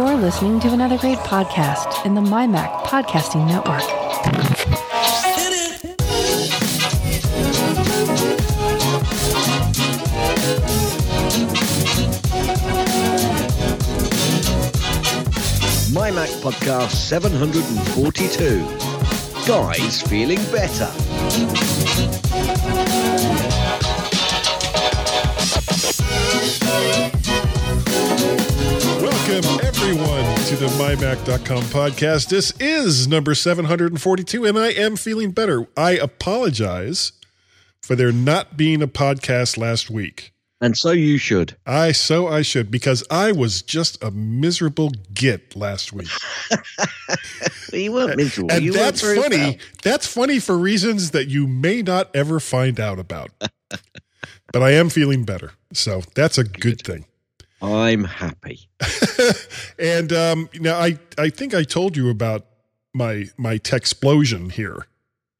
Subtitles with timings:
[0.00, 3.82] You're listening to another great podcast in the MyMac Podcasting Network.
[15.92, 18.64] MyMac Podcast 742.
[19.46, 20.88] Guys feeling better.
[29.30, 32.28] Welcome, everyone, to the MyMac.com podcast.
[32.28, 35.66] This is number 742, and I am feeling better.
[35.74, 37.12] I apologize
[37.82, 40.34] for there not being a podcast last week.
[40.60, 41.56] And so you should.
[41.64, 46.08] I so I should because I was just a miserable git last week.
[47.72, 48.50] You weren't miserable.
[48.50, 49.36] and you weren't that's funny.
[49.36, 49.54] well.
[49.84, 53.30] That's funny for reasons that you may not ever find out about.
[54.52, 55.52] but I am feeling better.
[55.72, 57.04] So that's a good thing.
[57.62, 58.68] I'm happy.
[59.78, 62.46] and um, now I, I think I told you about
[62.94, 64.86] my my tech explosion here.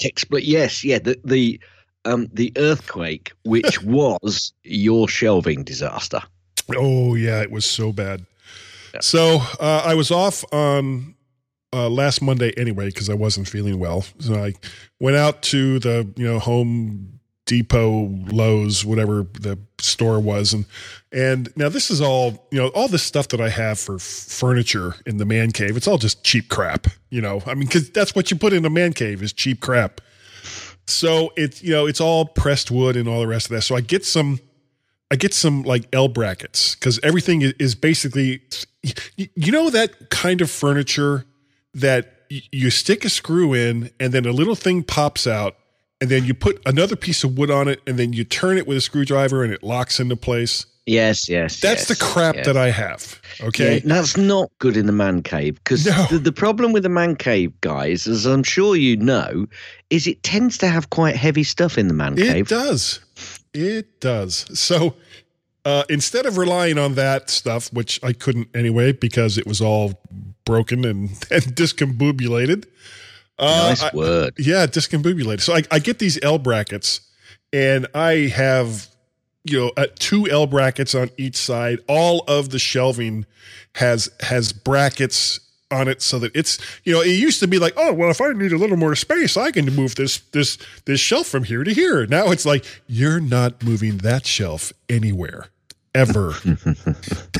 [0.02, 1.60] Expl- yes, yeah, the the
[2.04, 6.20] um the earthquake, which was your shelving disaster.
[6.76, 8.26] Oh yeah, it was so bad.
[9.00, 11.14] So uh, I was off on
[11.72, 14.04] uh, last Monday anyway because I wasn't feeling well.
[14.18, 14.54] So I
[14.98, 17.19] went out to the you know Home
[17.50, 20.66] Depot, Lowe's, whatever the store was, and
[21.10, 24.94] and now this is all you know all this stuff that I have for furniture
[25.04, 25.76] in the man cave.
[25.76, 27.42] It's all just cheap crap, you know.
[27.46, 30.00] I mean, because that's what you put in a man cave is cheap crap.
[30.86, 33.62] So it's you know it's all pressed wood and all the rest of that.
[33.62, 34.38] So I get some
[35.10, 38.42] I get some like L brackets because everything is basically,
[39.16, 41.24] you know, that kind of furniture
[41.74, 45.56] that you stick a screw in and then a little thing pops out
[46.00, 48.66] and then you put another piece of wood on it and then you turn it
[48.66, 50.66] with a screwdriver and it locks into place.
[50.86, 51.60] Yes, yes.
[51.60, 53.20] That's the crap that I have.
[53.40, 53.74] Okay.
[53.74, 56.06] Yeah, that's not good in the man cave because No.
[56.10, 59.46] the, the problem with the man cave, guys, as I'm sure you know,
[59.90, 62.46] is it tends to have quite heavy stuff in the man It cave.
[62.46, 63.00] It does.
[63.52, 64.46] It does.
[64.58, 64.96] So
[65.64, 70.00] uh, instead of relying on that stuff, which I couldn't anyway because it was all
[70.44, 72.64] broken and, and discombobulated.
[73.40, 74.34] Uh, nice I- word.
[74.38, 75.40] yeah, discombobulated.
[75.40, 77.00] So I, I get these L brackets,
[77.52, 78.88] and I have
[79.44, 81.78] you know uh, two L brackets on each side.
[81.88, 83.26] All of the shelving
[83.76, 85.40] has has brackets
[85.72, 88.20] on it so that it's you know it used to be like oh well if
[88.20, 91.62] I need a little more space I can move this this this shelf from here
[91.62, 92.06] to here.
[92.06, 95.46] Now it's like you're not moving that shelf anywhere
[95.94, 96.30] ever.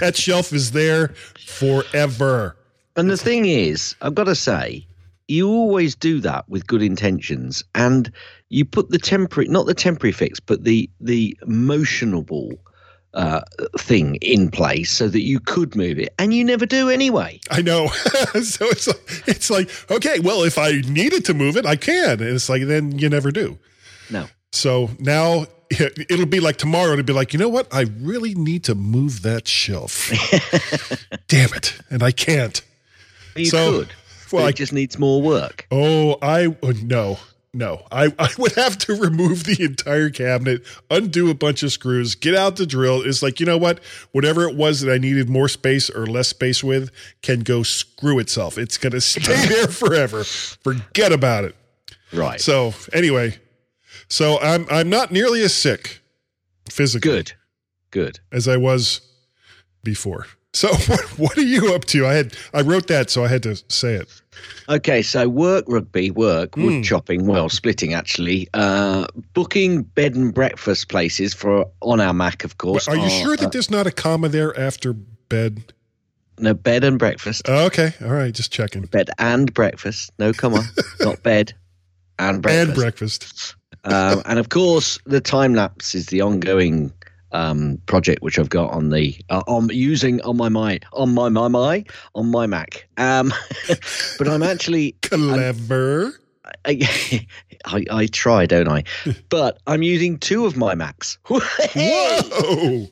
[0.01, 1.09] that shelf is there
[1.47, 2.57] forever.
[2.97, 4.87] And the thing is, I've got to say,
[5.31, 8.13] you always do that with good intentions, and
[8.49, 12.53] you put the temporary, not the temporary fix, but the the motionable
[13.15, 13.41] uh,
[13.79, 17.41] thing in place so that you could move it, and you never do anyway.
[17.51, 17.87] I know.
[18.43, 22.21] so it's like it's like okay, well, if I needed to move it, I can.
[22.21, 23.59] And it's like then you never do.
[24.11, 26.93] No, So now it'll be like tomorrow.
[26.95, 27.73] It'll be like you know what?
[27.73, 30.11] I really need to move that shelf.
[31.29, 32.61] Damn it, and I can't.
[33.37, 33.93] you So, could.
[34.33, 35.67] Well, but I- it just needs more work.
[35.71, 37.19] Oh, I oh, no.
[37.53, 42.15] No, I, I would have to remove the entire cabinet, undo a bunch of screws,
[42.15, 43.03] get out the drill.
[43.03, 43.81] It's like, you know what?
[44.13, 46.93] Whatever it was that I needed more space or less space with
[47.23, 48.57] can go screw itself.
[48.57, 50.23] It's going to stay there forever.
[50.23, 51.57] Forget about it.
[52.13, 52.41] Right.
[52.41, 53.37] So, anyway,
[54.07, 56.03] so I'm I'm not nearly as sick
[56.71, 57.33] physically good.
[57.91, 58.21] Good.
[58.31, 59.01] as I was
[59.83, 60.27] before.
[60.53, 62.07] So, what, what are you up to?
[62.07, 64.09] I had I wrote that so I had to say it.
[64.69, 66.83] Okay, so work rugby, work, wood Hmm.
[66.83, 68.49] chopping, well, splitting actually.
[68.55, 72.89] Uh, booking bed and breakfast places for on our Mac, of course.
[72.89, 75.73] Are you are, sure that uh, there's not a comma there after bed?
[76.39, 77.43] no bed and breakfast?
[77.47, 77.93] Oh, okay.
[78.01, 78.33] All right.
[78.33, 78.83] Just checking.
[78.87, 80.11] bed and breakfast.
[80.19, 80.65] No comma,
[81.01, 81.53] not bed
[82.19, 82.69] and breakfast.
[82.69, 83.55] And breakfast.
[83.85, 86.93] um, and of course, the time lapse is the ongoing
[87.33, 91.29] um, project which I've got on the uh, on using on my my on my
[91.29, 91.85] my my
[92.15, 92.89] on my Mac.
[92.97, 93.33] Um,
[94.19, 96.13] but I'm actually Clever.
[96.65, 97.27] I,
[97.65, 98.85] I, I try, don't I?
[99.29, 101.19] But I'm using two of my Macs.
[101.29, 102.87] Whoa.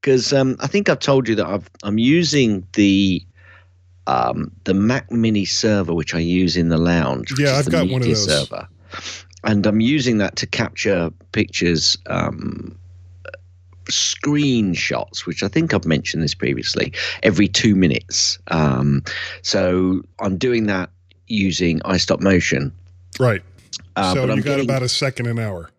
[0.00, 3.24] Because um, I think I've told you that I've, I'm using the
[4.08, 7.30] um, the Mac Mini server, which I use in the lounge.
[7.32, 8.24] which Yeah, is I've the got one of those.
[8.24, 8.68] Server.
[9.44, 12.76] And I'm using that to capture pictures, um,
[13.86, 16.92] screenshots, which I think I've mentioned this previously,
[17.22, 18.38] every two minutes.
[18.48, 19.02] Um,
[19.42, 20.90] so I'm doing that
[21.28, 22.72] using iStopMotion.
[23.18, 23.42] Right.
[23.96, 25.70] Uh, so you I'm got getting, about a second an hour.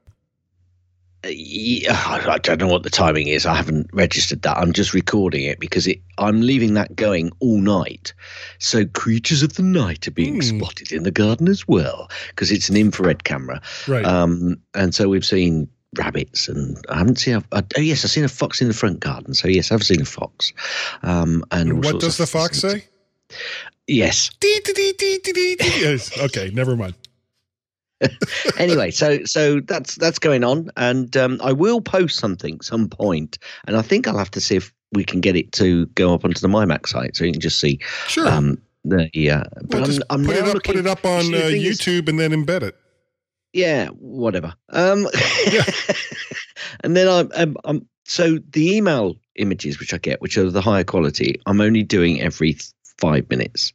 [1.25, 1.94] yeah,
[2.27, 3.45] I don't know what the timing is.
[3.45, 4.57] I haven't registered that.
[4.57, 8.13] I'm just recording it because it, I'm leaving that going all night.
[8.59, 10.59] So creatures of the night are being Hmm.
[10.59, 13.62] spotted in the garden as well because it's an infrared camera.
[13.88, 14.06] Right.
[14.06, 15.68] Um, and so we've seen
[15.98, 17.36] rabbits and I haven't seen.
[17.36, 19.34] A, uh, oh yes, I've seen a fox in the front garden.
[19.34, 20.54] So yes, I've seen a fox.
[21.04, 22.86] Um, and what does the fox say?
[23.88, 24.30] Yes.
[24.42, 26.18] Yes.
[26.18, 26.96] Okay, never mind.
[28.58, 33.40] anyway, so so that's that's going on, and um, I will post something some point,
[33.66, 36.24] and I think I'll have to see if we can get it to go up
[36.24, 38.28] onto the MyMac site, so you can just see Sure.
[38.28, 39.44] um, the yeah.
[39.64, 42.20] But Well, I'm, I'm put it up, looking, put it up on uh, YouTube and
[42.20, 42.76] then embed it.
[43.54, 44.54] Yeah, whatever.
[44.70, 45.08] Um,
[46.84, 50.62] and then I'm, I'm, I'm so the email images which I get, which are the
[50.62, 53.74] higher quality, I'm only doing every th- five minutes,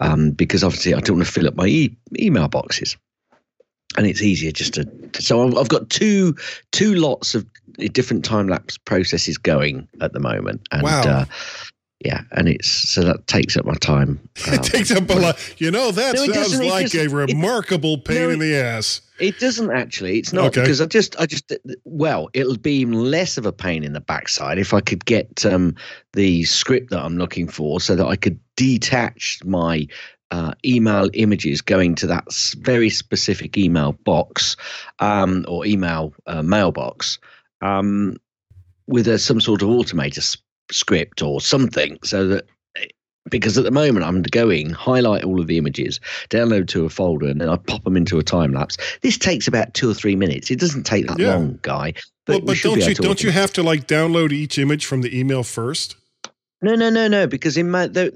[0.00, 2.96] um, because obviously I don't want to fill up my e- email boxes,
[3.96, 4.88] and it's easier just to.
[5.18, 6.36] So I've, I've got two
[6.70, 7.46] two lots of
[7.92, 11.02] different time lapse processes going at the moment, and Wow.
[11.02, 11.24] uh,
[12.04, 14.20] yeah, and it's so that takes up my time.
[14.48, 15.54] Um, It takes up a lot.
[15.60, 17.00] You know, that No, sounds like a doesn't.
[17.00, 19.00] It- remarkable pain No, in the ass.
[19.18, 20.18] It doesn't actually.
[20.18, 20.62] It's not Okay.
[20.62, 21.52] because I just, I just,
[21.84, 25.46] well, it'll be even less of a pain in the backside if I could get
[25.46, 25.76] um,
[26.14, 29.86] the script that I'm looking for, so that I could detach my
[30.32, 32.24] uh, email images going to that
[32.62, 34.56] very specific email box
[34.98, 37.18] um, or email uh, mailbox
[37.60, 38.16] um,
[38.88, 40.20] with a, some sort of automator
[40.72, 42.46] script or something, so that.
[43.30, 47.28] Because at the moment I'm going highlight all of the images, download to a folder,
[47.28, 48.76] and then I pop them into a time lapse.
[49.02, 50.50] This takes about two or three minutes.
[50.50, 51.34] It doesn't take that Yeah.
[51.34, 51.94] long, guy.
[52.26, 55.44] Well, but don't you don't you have to like download each image from the email
[55.44, 55.94] first?
[56.62, 57.26] No, no, no, no.
[57.26, 58.12] Because in Mail, the,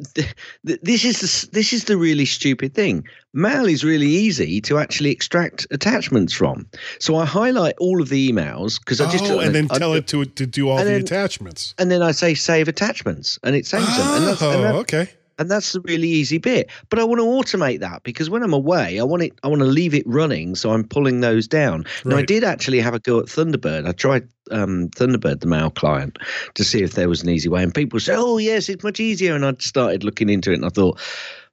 [0.64, 3.04] the, this is the this is the really stupid thing.
[3.34, 6.66] Mail is really easy to actually extract attachments from.
[7.00, 9.94] So I highlight all of the emails because I just oh, and then I- tell
[9.94, 11.74] it to to do all the then- attachments.
[11.78, 14.06] and then I say save attachments, and it saves them.
[14.14, 15.08] And that's, Oh, and that- oh, okay.
[15.38, 16.70] And that's the really easy bit.
[16.88, 19.32] But I want to automate that because when I'm away, I want it.
[19.42, 21.84] I want to leave it running, so I'm pulling those down.
[22.04, 23.86] Now I did actually have a go at Thunderbird.
[23.86, 26.18] I tried um, Thunderbird, the mail client,
[26.54, 29.00] to see if there was an easy way, and people say, "Oh yes, it's much
[29.00, 30.98] easier." And I started looking into it, and I thought,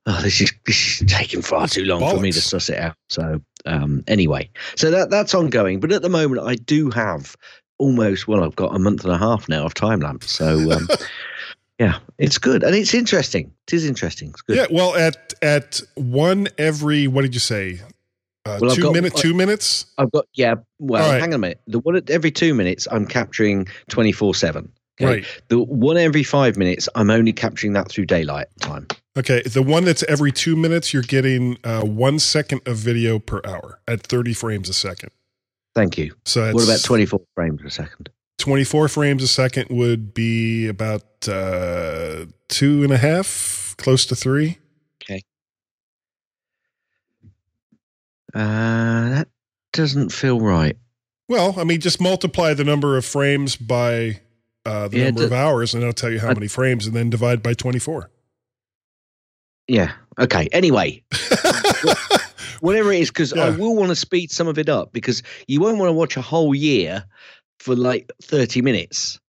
[0.05, 2.43] "Oh, this is, this is taking far too long for me to bollocks.
[2.43, 5.79] suss it out." So um, anyway, so that that's ongoing.
[5.79, 7.35] But at the moment, I do have
[7.79, 10.31] almost well, I've got a month and a half now of time lapse.
[10.31, 10.71] So.
[10.71, 10.87] Um,
[11.83, 13.53] Yeah, it's good and it's interesting.
[13.67, 14.29] It is interesting.
[14.29, 14.55] It's good.
[14.55, 14.67] Yeah.
[14.71, 17.81] Well, at at one every what did you say?
[18.45, 19.85] Uh, Well, two got- minute, two minutes.
[19.97, 20.55] I've got yeah.
[20.79, 21.19] Well, right.
[21.19, 21.61] hang on a minute.
[21.67, 24.71] The one at every two minutes, I'm capturing twenty four seven.
[25.01, 25.25] Right.
[25.49, 28.87] The one every five minutes, I'm only capturing that through daylight time.
[29.17, 29.41] Okay.
[29.41, 33.79] The one that's every two minutes, you're getting uh, one second of video per hour
[33.87, 35.09] at 30 frames a second.
[35.75, 36.15] Thank you.
[36.23, 38.09] So what about twenty four frames a second?
[38.43, 44.57] 24 frames a second would be about uh, two and a half, close to three.
[48.35, 49.27] Uh, that
[49.73, 50.75] doesn't feel right.
[51.29, 54.19] Well, I mean, just multiply the number of frames by
[54.65, 56.85] uh, the Yeah, number it of hours, and I'll tell you how I- many frames,
[56.87, 58.09] and then divide by 24.
[59.67, 59.91] Yeah.
[60.19, 60.49] Okay.
[60.51, 61.03] Anyway,
[62.59, 65.61] whatever it is, because I will want to speed some of it up because you
[65.61, 67.05] won't want to watch a whole year
[67.63, 69.19] for like thirty minutes.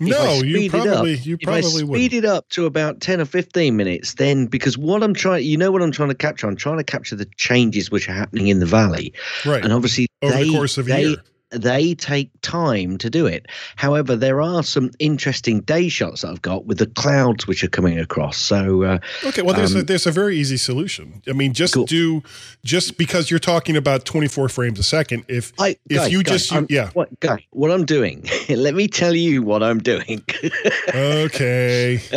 [0.00, 2.12] If no, you it up- probably you if I probably speed would.
[2.12, 5.72] it up to about 10 or 15 minutes, then because what I'm trying, you know
[5.72, 6.46] what I'm trying to capture?
[6.46, 9.12] I'm trying to capture the changes which are happening in the valley.
[9.44, 11.16] Right And obviously, over they, the course of a they, year.
[11.50, 13.46] They take time to do it.
[13.76, 17.68] However, there are some interesting day shots that I've got with the clouds which are
[17.68, 18.36] coming across.
[18.36, 21.22] So, uh, Okay, well, there's a um, there's a very easy solution.
[21.28, 21.86] I mean, just Cool.
[21.86, 22.22] do
[22.64, 25.24] just because you're talking about 24 frames a second.
[25.28, 26.90] If I, If Guy, you Guy, just- I'm- yeah.
[26.90, 30.22] what, Guy, what I'm doing, let me tell you what I'm doing.
[30.94, 32.00] okay,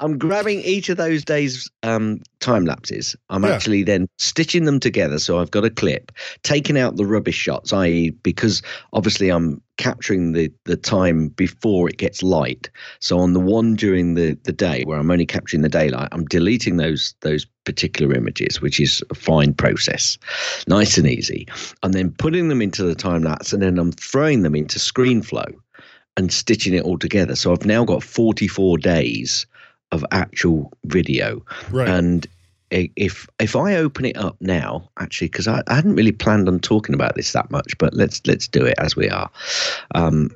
[0.00, 3.16] I'm grabbing each of those days' um, time lapses.
[3.28, 3.50] I'm Yeah.
[3.50, 5.18] actually then stitching them together.
[5.18, 10.32] So I've got a clip, taking out the rubbish shots, i.e., because obviously I'm capturing
[10.32, 12.68] the, the time before it gets light.
[13.00, 16.26] So on the one during the, the day where I'm only capturing the daylight, I'm
[16.26, 20.18] deleting those those particular images, which is a fine process,
[20.66, 21.46] nice and easy,
[21.82, 25.54] and then putting them into the time lapse, and then I'm throwing them into ScreenFlow
[26.20, 27.34] and stitching it all together.
[27.34, 29.46] So I've now got 44 days
[29.90, 31.42] of actual video.
[31.70, 31.88] right.
[31.88, 32.26] And
[32.70, 36.60] if if I open it up now, actually, because I, I hadn't really planned on
[36.60, 39.30] talking about this that much, but let's let's do it as we are.
[39.94, 40.30] Um,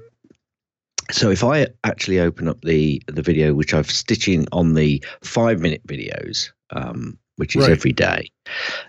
[1.13, 5.61] so if I actually open up the the video, which I've stitching on the five
[5.61, 7.73] minute videos, um, which is Right.
[7.73, 8.31] every day.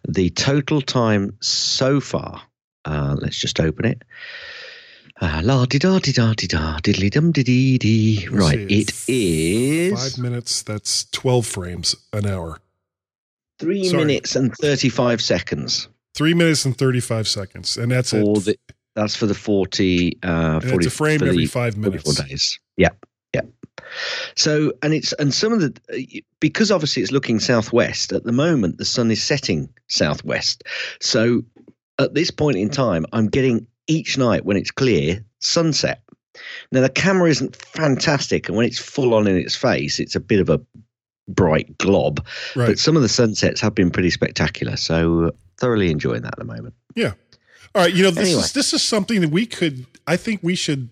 [0.08, 2.42] The total time so far,
[2.86, 4.02] uh, let's just open it.
[5.22, 8.28] Uh, la di da di da di da diddly dum di dee dee.
[8.30, 10.62] Let's Right, see, it is Five minutes.
[10.62, 12.60] That's 12 frames an hour.
[13.60, 14.04] three sorry.
[14.06, 17.78] minutes and thirty-five seconds Three minutes and 35 seconds.
[17.78, 18.44] And that's for it.
[18.46, 18.56] the.
[18.96, 20.18] That's for the forty.
[20.24, 22.30] Uh, And it's 40 a frame for every the five 44 minutes.
[22.30, 22.60] days.
[22.78, 22.90] Yeah,
[23.34, 23.42] yeah.
[24.36, 28.78] So, and it's and some of the because obviously it's looking southwest at the moment.
[28.78, 30.64] The sun is setting southwest.
[31.02, 31.44] So,
[32.00, 36.02] at this point in time, I'm getting each night when it's clear sunset.
[36.72, 40.20] Now the camera isn't fantastic, and when it's full on in its face, it's a
[40.20, 40.60] bit of a
[41.28, 42.26] bright glob.
[42.56, 42.68] Right.
[42.68, 44.76] But some of the sunsets have been pretty spectacular.
[44.78, 46.74] So, uh, thoroughly enjoying that at the moment.
[46.96, 47.14] Yeah.
[47.74, 47.94] All right.
[47.94, 48.42] You know, this Anyway.
[48.42, 49.86] is this is something that we could.
[50.08, 50.90] I think we should.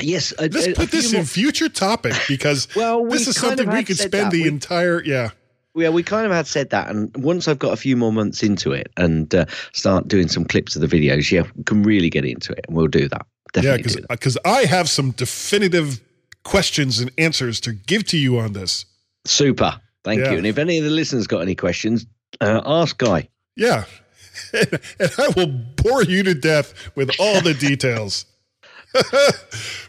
[0.00, 3.68] Yes, Let's a- a put this in more- future topic because Well, this is something
[3.70, 4.30] we could spend that.
[4.32, 5.02] the We- entire.
[5.04, 5.30] Yeah.
[5.76, 8.42] Yeah, we kind of had said that, and once I've got a few more months
[8.42, 12.10] into it and uh, start doing some clips of the videos, yeah, we can really
[12.10, 13.26] get into it, and we'll do that.
[13.54, 13.62] Yeah.
[13.62, 16.00] Definitely Because do because I have some definitive
[16.44, 18.84] questions and answers to give to you on this.
[19.26, 20.32] Super, thank Yeah.
[20.32, 20.38] you.
[20.38, 22.06] And if any of the listeners got any questions,
[22.40, 23.28] uh, ask Guy.
[23.56, 23.84] Yeah.
[24.52, 24.80] and
[25.18, 28.24] I will bore you to death with all the details.
[28.94, 29.12] Let's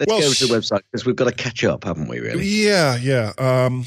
[0.08, 2.20] Well, go to the website because we've got to catch up, haven't we?
[2.20, 2.46] Really?
[2.46, 3.32] Yeah, yeah.
[3.38, 3.86] Um,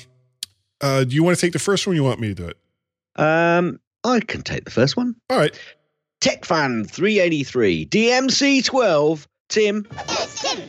[0.81, 1.95] uh, do you want to take the first one?
[1.95, 2.57] Or you want me to do it?
[3.17, 5.17] Um, I can take the first one.
[5.31, 5.59] All right.
[6.21, 9.29] TechFan 383 DMC 12.
[9.51, 9.87] Tim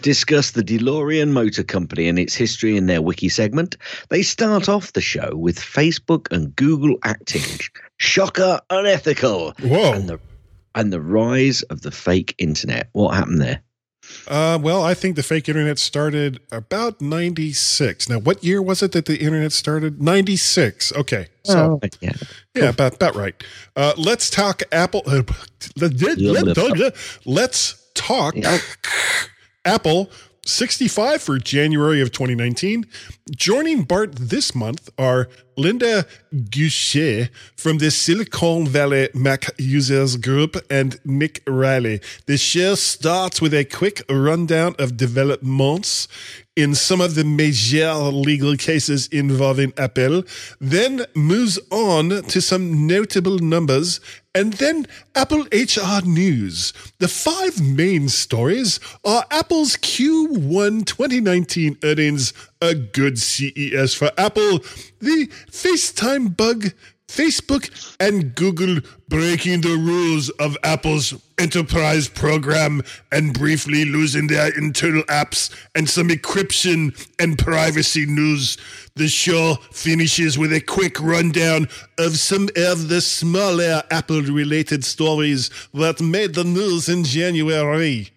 [0.02, 3.78] discuss the DeLorean Motor Company and its history in their wiki segment.
[4.10, 7.42] They start off the show with Facebook and Google acting
[7.98, 9.94] shocker unethical Whoa.
[9.94, 10.20] and the
[10.76, 12.90] and the rise of the fake internet.
[12.92, 13.62] What happened there?
[14.28, 18.10] Uh, well, I think the fake internet started about 96.
[18.10, 20.02] Now, what year was it that the internet started?
[20.02, 20.94] 96.
[20.94, 21.28] Okay.
[21.44, 22.14] So, yeah.
[22.56, 23.42] yeah, about, about right.
[23.76, 25.04] Uh, let's talk Apple.
[25.82, 25.90] Uh,
[27.26, 28.36] let, us talk.
[29.66, 30.12] Apple
[30.46, 32.86] 65 for January of 2019.
[33.36, 41.00] Joining Bart this month are Linda Guchet from the Silicon Valley Mac Users Group and
[41.06, 42.02] Nick Riley.
[42.26, 46.08] The show starts with a quick rundown of developments
[46.56, 50.24] in some of the major legal cases involving Apple,
[50.62, 54.00] then moves on to some notable numbers,
[54.34, 56.72] and then Apple HR news.
[57.00, 62.34] The five main stories are Apple's Q1 2019 earnings,
[62.66, 64.60] a good CES for Apple,
[65.00, 66.72] the FaceTime bug,
[67.08, 67.70] Facebook
[68.00, 72.82] and Google breaking the rules of Apple's enterprise program
[73.12, 78.58] and briefly losing their internal apps and some encryption and privacy news.
[78.96, 81.68] The show finishes with a quick rundown
[82.00, 88.10] of some of the smaller Apple related stories that made the news in January.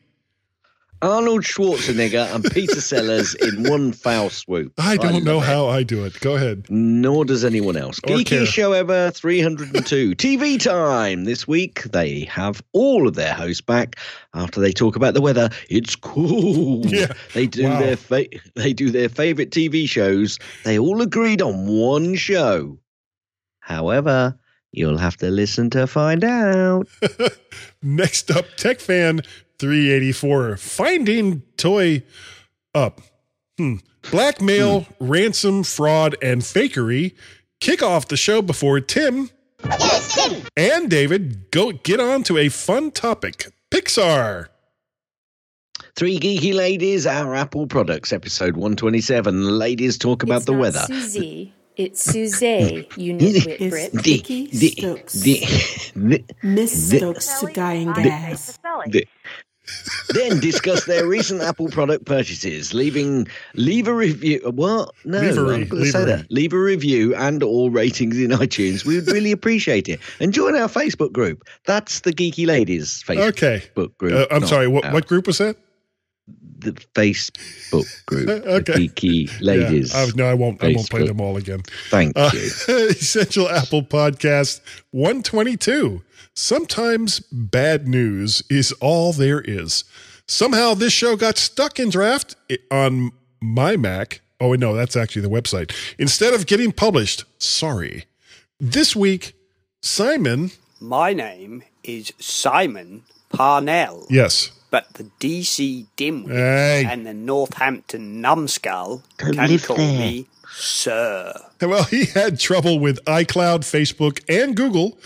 [1.00, 4.72] Arnold Schwarzenegger and Peter Sellers in one foul swoop.
[4.78, 5.44] I don't know it.
[5.44, 6.18] how I do it.
[6.20, 6.66] Go ahead.
[6.68, 8.00] Nor does anyone else.
[8.08, 8.44] Or care.
[8.44, 10.16] Show ever, 302.
[10.16, 11.24] TV time.
[11.24, 13.96] This week, they have all of their hosts back
[14.34, 15.50] after they talk about the weather.
[15.70, 16.84] It's cool.
[16.86, 17.12] Yeah.
[17.32, 17.78] They do Wow.
[17.78, 18.26] their fa-
[18.56, 20.38] they do their favorite TV shows.
[20.64, 22.78] They all agreed on one show.
[23.60, 24.36] However,
[24.72, 26.88] you'll have to listen to find out.
[27.82, 29.20] Next up, Tech Fan
[29.58, 30.56] 384.
[30.56, 32.02] Finding toy
[32.74, 33.00] up.
[33.58, 33.76] Hmm.
[34.10, 37.14] Blackmail, ransom, fraud, and fakery
[37.60, 39.30] kick off the show before Tim
[40.56, 43.48] and David go get on to a fun topic.
[43.70, 44.46] Pixar.
[45.96, 49.58] Three geeky ladies, our Apple products, episode 127.
[49.58, 50.84] Ladies talk about it's the not weather.
[50.86, 51.52] Susie.
[51.76, 53.92] It's Suze, you nitwit It's Brit.
[53.92, 55.12] Vicky Stokes.
[55.14, 55.40] the-
[55.94, 58.58] the- Miss Stokes to Guy and Gas.
[60.08, 64.40] The- then discuss their recent Apple product purchases, leaving leave a review.
[64.54, 64.92] What?
[65.04, 66.26] No, Leave a re- I'm going to leave say a re- that.
[66.30, 68.84] Leave a review and all ratings in iTunes.
[68.84, 70.00] We would really appreciate it.
[70.20, 71.42] And join our Facebook group.
[71.66, 73.62] That's the Geeky Ladies Facebook Okay.
[73.98, 74.12] group.
[74.14, 74.68] Uh, I'm sorry.
[74.68, 75.56] What, what group was that?
[76.60, 78.28] the Facebook group.
[78.46, 78.72] Okay.
[78.72, 79.94] The Geeky Ladies.
[79.94, 80.06] Yeah.
[80.16, 80.62] No, I won't.
[80.62, 81.62] I won't play them all again.
[81.88, 82.40] Thank Uh, you.
[82.88, 84.60] Essential Apple Podcast
[84.90, 86.02] 122.
[86.42, 89.82] Sometimes bad news is all there is.
[90.28, 92.36] Somehow this show got stuck in draft
[92.70, 93.10] on
[93.42, 94.20] my Mac.
[94.40, 95.74] Oh, no, that's actually the website.
[95.98, 98.04] Instead of getting published, sorry.
[98.60, 99.34] This week,
[99.82, 106.86] Simon, My name is Simon Parnell, yes, but the DC dimwit Hey.
[106.88, 109.98] and the Northampton numbskull Don't can live call there.
[109.98, 111.32] me sir.
[111.60, 114.98] Well, he had trouble with iCloud, Facebook, and Google.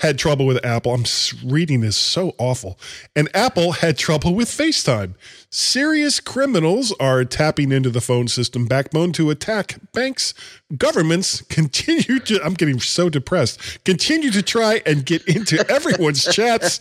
[0.00, 0.92] Had trouble with Apple.
[0.92, 1.04] I'm
[1.44, 2.78] reading this so awful.
[3.14, 5.14] And Apple had trouble with FaceTime.
[5.50, 10.34] Serious criminals are tapping into the phone system backbone to attack banks.
[10.76, 16.80] Governments continue to, I'm getting so depressed, continue to try and get into everyone's chats.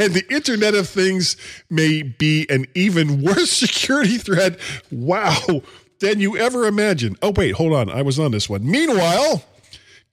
[0.00, 1.36] And the Internet of Things
[1.70, 4.58] may be an even worse security threat.
[4.90, 5.62] Wow
[6.00, 7.18] than you ever imagined.
[7.22, 7.90] Oh, wait, hold on.
[7.90, 8.68] I was on this one.
[8.68, 9.44] Meanwhile,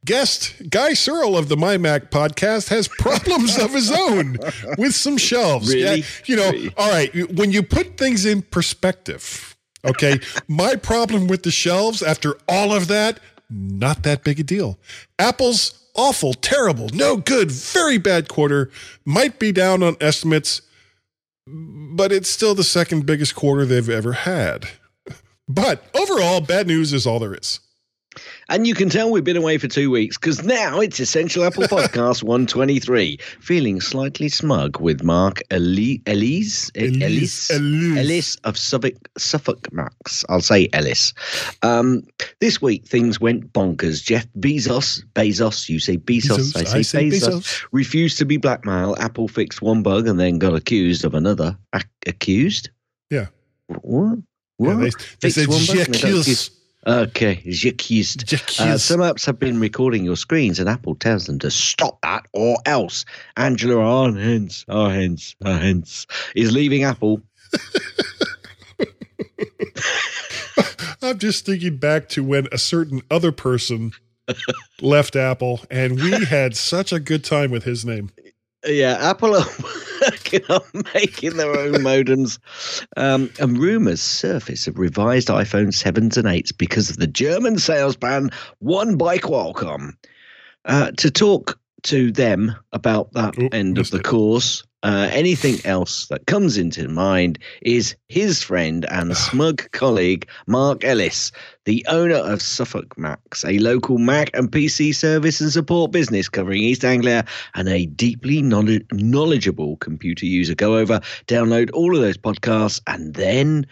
[0.06, 4.38] guest Guy Serle of the MyMac podcast has problems of his own
[4.78, 5.74] with some shelves.
[5.74, 6.00] Really?
[6.00, 6.74] Yeah, you know, Really?
[6.78, 12.38] all right, when you put things in perspective, okay, my problem with the shelves after
[12.48, 13.20] all of that,
[13.50, 14.78] not that big a deal.
[15.20, 18.70] Apple's awful, terrible, no good, very bad quarter
[19.06, 20.62] might be down on estimates,
[21.48, 24.68] but it's still the second biggest quarter they've ever had.
[25.48, 27.60] But overall, bad news is all there is.
[28.50, 31.64] And you can tell we've been away for two weeks because now it's Essential Apple
[31.64, 33.18] Podcast 123.
[33.40, 40.24] Feeling slightly smug with Mark Elise, Elise, Elise, Ellis, of Suffolk, Suffolk Macs.
[40.30, 41.14] I'll say Ellis.
[41.62, 42.04] Um,
[42.40, 44.04] this week things went bonkers.
[44.04, 47.68] Jeff Bezos, Bezos, you say Bezos, Bezos, I say, I say Bezos, Bezos.
[47.72, 49.00] refused to be blackmailed.
[49.00, 51.58] Apple fixed one bug and then got accused of another.
[51.74, 52.70] Ac- accused?
[53.10, 53.28] Yeah.
[53.68, 54.20] What?
[54.58, 54.70] What?
[54.70, 54.90] Yeah, they,
[55.22, 56.22] they said one bug and they got j'accuse.
[56.22, 56.52] accused.
[56.88, 58.32] Okay, j'accused.
[58.60, 62.28] Uh, some apps have been recording your screens, and Apple tells them to stop that
[62.32, 63.06] or else.
[63.38, 67.24] Angela Arhens, Arhens, Arhens is leaving Apple.
[71.02, 73.92] I'm just thinking back to when a certain other person
[74.82, 78.12] left Apple, and we had such a good time with his name.
[78.66, 79.46] Yeah, Apple are
[80.02, 82.40] working on making their own modems.
[82.98, 87.96] Um, and rumors surface of revised iPhone 7s and 8s because of the German sales
[87.96, 89.94] ban won by Qualcomm.
[90.66, 94.04] Uh, to talk to them about that Oop, end of the it.
[94.04, 100.84] course, uh, anything else that comes into mind is his friend and smug colleague, Mark
[100.84, 101.32] Ellis,
[101.66, 106.62] the owner of Suffolk Macs, a local Mac and PC service and support business covering
[106.62, 110.54] East Anglia and a deeply knowledge- knowledgeable computer user.
[110.54, 113.66] Go over, download all of those podcasts, and then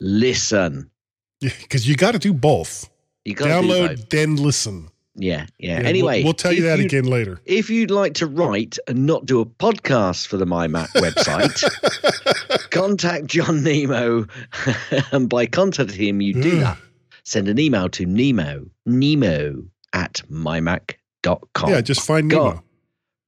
[0.00, 0.88] listen.
[1.40, 2.88] Because you got to do both.
[3.24, 4.91] You Download, then listen.
[5.14, 5.72] Yeah, yeah.
[5.72, 7.40] Yeah, we'll- anyway, we'll, tell you that again later.
[7.44, 13.26] If you'd like to write and not do a podcast for the MyMac website, contact
[13.26, 14.26] John Nemo.
[15.12, 16.78] and by contacting him, you do that.
[17.24, 21.70] Send an email to Nemo, Nemo at mymac.com.
[21.70, 22.62] yeah, just find Nemo.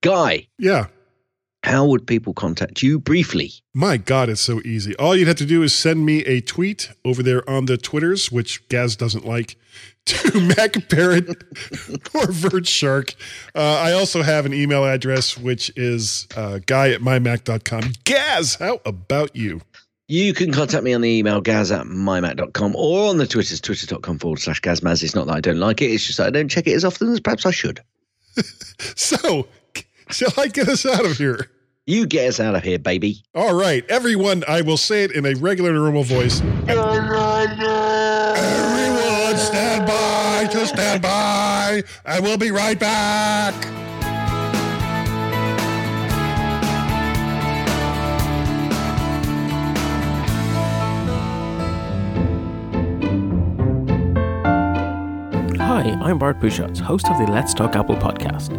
[0.02, 0.86] Guy, Yeah.
[1.64, 3.50] How would people contact you briefly?
[3.72, 4.94] My God, it's so easy.
[4.96, 8.30] All you'd have to do is send me a tweet over there on the Twitters,
[8.30, 9.56] which Gaz doesn't like,
[10.04, 11.26] to Mac Parrot
[12.14, 13.14] or Vert Shark.
[13.54, 17.92] Uh, I also have an email address, which is uh, guy at mymac.com.
[18.04, 19.62] Gaz, how about you?
[20.06, 24.18] You can contact me on the email gaz at mymac.com or on the Twitters, twitter.com
[24.18, 25.02] forward slash gazmaz.
[25.02, 26.84] It's not that I don't like it, it's just that I don't check it as
[26.84, 27.80] often as perhaps I should.
[28.96, 29.46] So,
[30.10, 31.50] shall I get us out of here?
[31.86, 33.22] You get us out of here, baby.
[33.34, 36.40] All right, everyone, I will say it in a regular normal voice.
[36.40, 36.78] Everyone
[39.36, 41.82] stand by to stand by.
[42.06, 43.54] I will be right back.
[55.58, 58.58] Hi, I'm Bart Busschots, host of the Let's Talk Apple podcast.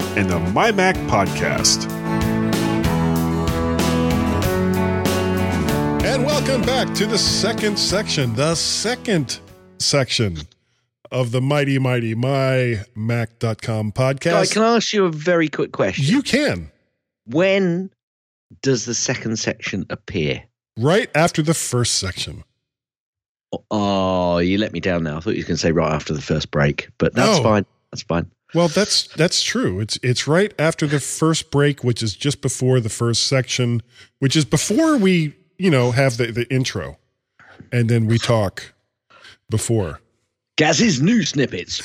[0.17, 1.89] and the My Mac podcast.
[6.03, 9.39] And welcome back to the second section, the second
[9.79, 10.37] section
[11.11, 14.33] of the mighty, mighty mymac.com Guy, podcast.
[14.33, 16.05] I can I ask you a very quick question?
[16.05, 16.71] you can,
[17.25, 17.89] when
[18.61, 20.43] does the second section appear?
[20.77, 22.43] right after the first section.
[23.69, 25.17] Oh, you let me down now.
[25.17, 27.43] I thought you were going to say right after the first break, but that's No.
[27.43, 27.65] fine.
[27.91, 28.31] That's fine.
[28.53, 29.79] Well, that's that's true.
[29.79, 33.81] It's it's right after the first break, which is just before the first section,
[34.19, 36.97] which is before we, you know, have the, the intro.
[37.71, 38.73] And then we talk
[39.49, 40.00] before.
[40.61, 41.81] Gaz's new snippets.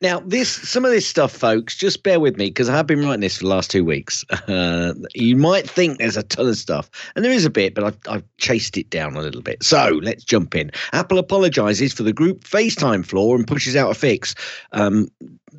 [0.00, 3.20] now, this some of this stuff, folks, just bear with me because I've been writing
[3.20, 4.24] this for the last two weeks.
[4.48, 7.84] Uh, you might think there's a ton of stuff, and there is a bit, but
[7.84, 9.62] I've, I've chased it down a little bit.
[9.62, 10.70] So let's jump in.
[10.94, 14.34] Apple apologizes for the group FaceTime flaw and pushes out a fix.
[14.72, 15.08] Um,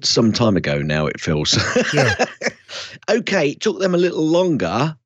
[0.02, 1.58] some time ago now, it feels.
[1.94, 2.26] Yeah.
[3.12, 4.98] okay, it took them a little longer.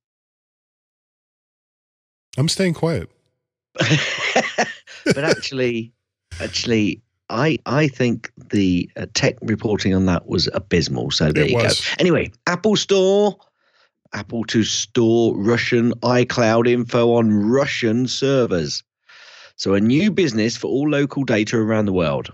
[2.37, 3.11] I'm staying quiet.
[3.79, 5.91] But actually,
[6.39, 11.11] actually, I I think the uh, tech reporting on that was abysmal.
[11.11, 11.79] So there It you was.
[11.79, 11.85] go.
[11.99, 13.35] Anyway, Apple Store,
[14.13, 18.83] Apple to store Russian iCloud info on Russian servers.
[19.55, 22.29] So a new business for all local data around the world.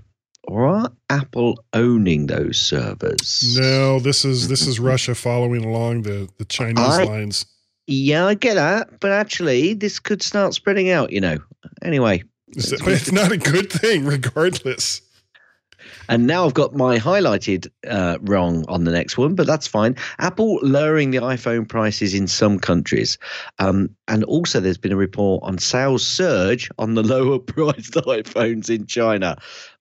[0.45, 3.55] Or are Apple owning those servers?
[3.59, 7.45] No, this is this is Russia following along the the Chinese I- lines.
[7.91, 11.11] Yeah, I get that, but actually, this could start spreading out.
[11.11, 11.39] You know.
[11.81, 15.01] Anyway, It's, it's not a good thing, regardless.
[16.07, 19.95] And now I've got my highlighted uh, wrong on the next one, but that's fine.
[20.19, 23.17] Apple lowering the iPhone prices in some countries.
[23.57, 28.69] Um, and also, there's been a report on sales surge on the lower priced iPhones
[28.69, 29.37] in China.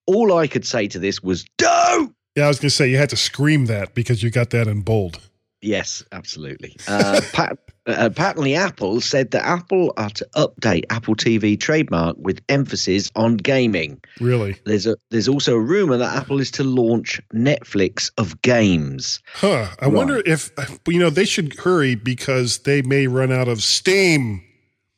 [0.06, 2.14] All I could say to this was, don't!
[2.36, 4.66] Yeah, I was going to say you had to scream that because you got that
[4.66, 5.20] in bold.
[5.60, 6.76] Yes, absolutely.
[6.86, 12.40] Uh, pat, uh, patently, Apple said that Apple are to update Apple TV trademark with
[12.48, 14.00] emphasis on gaming.
[14.20, 14.56] Really?
[14.64, 19.20] There's a there's also a rumor that Apple is to launch Netflix of games.
[19.34, 19.68] Huh.
[19.80, 20.50] I wonder if
[20.86, 24.42] you know they should hurry because they may run out of steam.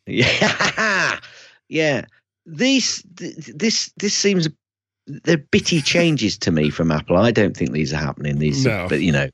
[0.06, 1.18] Yeah,
[1.68, 2.04] yeah.
[2.46, 4.48] These this this seems
[5.06, 7.16] they're bitty changes to me from Apple.
[7.16, 8.38] I don't think these are happening.
[8.38, 8.86] These, No.
[8.88, 9.28] but you know,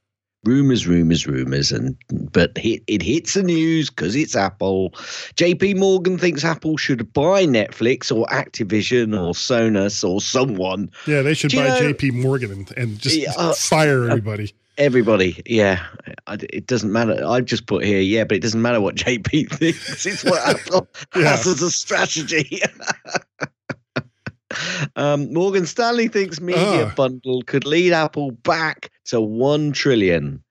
[0.46, 1.96] rumors, rumors, rumors, and
[2.32, 4.94] but hit, it hits the news because it's Apple.
[5.34, 5.74] J.P.
[5.74, 10.90] Morgan thinks Apple should buy Netflix or Activision or Sonos or someone.
[11.06, 12.12] Yeah, they should Do you buy know- J.P.
[12.12, 14.54] Morgan and, and just uh, fire everybody.
[14.78, 15.86] Everybody, yeah,
[16.28, 17.24] it doesn't matter.
[17.26, 20.04] I've just put here, yeah, but it doesn't matter what JP thinks.
[20.04, 21.30] It's what Apple Yeah.
[21.30, 22.60] has as a strategy.
[24.96, 26.94] um, Morgan Stanley thinks media Ah.
[26.96, 30.42] bundle could lead Apple back to one trillion.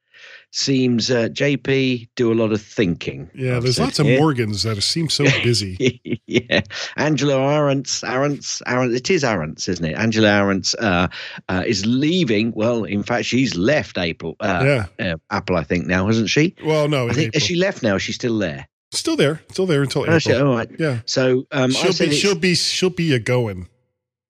[0.52, 3.30] Seems uh, JP do a lot of thinking.
[3.36, 4.06] yeah, I've there's lots of.
[4.08, 6.00] Morgans that seem so busy.
[6.28, 6.62] yeah,
[6.96, 9.98] Angela Ahrendts, Ahrendts, Ahrendts, it is Ahrendts, isn't it?
[9.98, 11.10] Angela Ahrendts uh,
[11.50, 12.54] uh, is leaving.
[12.56, 14.38] Well, in fact, she's left Apple.
[14.40, 15.12] Uh, yeah.
[15.14, 16.56] uh, Apple, I think now, hasn't she?
[16.64, 17.40] Well, no, I think April.
[17.42, 17.98] has she left now?
[17.98, 18.70] She's still there.
[18.94, 20.70] still there, still there until she- all right.
[20.80, 23.68] Yeah, So um, she'll be she'll be she'll be a going.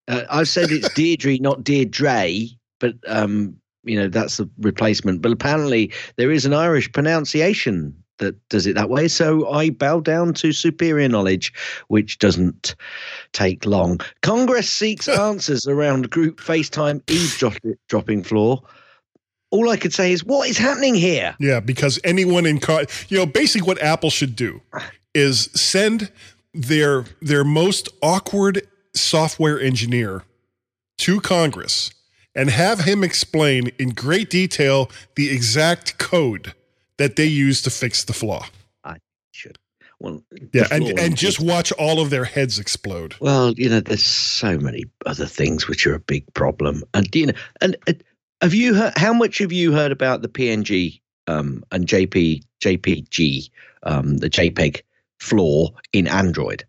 [0.08, 2.30] Uh, I've said it's Deirdre, not Deirdre,
[2.80, 5.22] but um, you know that's the replacement.
[5.22, 9.08] But apparently there is an Irish pronunciation that does it that way.
[9.08, 11.54] So I bow down to superior knowledge,
[11.88, 12.76] which doesn't
[13.34, 14.00] take long.
[14.22, 18.64] Congress seeks answers around group FaceTime eavesdropping floor.
[19.52, 21.36] All I could say is, what is happening here?
[21.40, 24.62] Yeah, because anyone in car, you know, basically what Apple should do
[25.14, 26.12] is send
[26.54, 30.24] their their most awkward software engineer
[30.98, 31.92] to Congress
[32.34, 36.54] and have him explain in great detail the exact code
[36.98, 38.46] that they use to fix the flaw.
[38.84, 38.98] I
[39.32, 39.58] should
[40.00, 40.22] well,
[40.54, 43.16] Yeah, and and just watch all of their heads explode.
[43.20, 47.28] Well, you know, there's so many other things which are a big problem, and you
[47.28, 47.94] know, and uh,
[48.42, 48.94] have you heard?
[48.98, 53.50] How much have you heard about the PNG um, and JP JPG,
[53.84, 54.82] um, the JPEG
[55.20, 56.66] flaw in Android?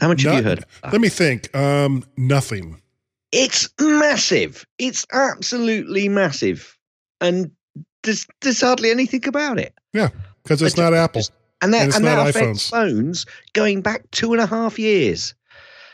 [0.00, 0.64] How much have you heard?
[0.84, 1.54] Let me think.
[1.56, 2.80] Um, nothing.
[3.32, 4.66] It's massive.
[4.78, 6.76] It's absolutely massive,
[7.20, 7.50] and
[8.02, 9.74] there's there's hardly anything about it.
[9.92, 10.08] Yeah,
[10.42, 11.22] because it's I not Apple.
[11.62, 14.78] And that And it's and not that affects phones going back two and a half
[14.78, 15.34] years.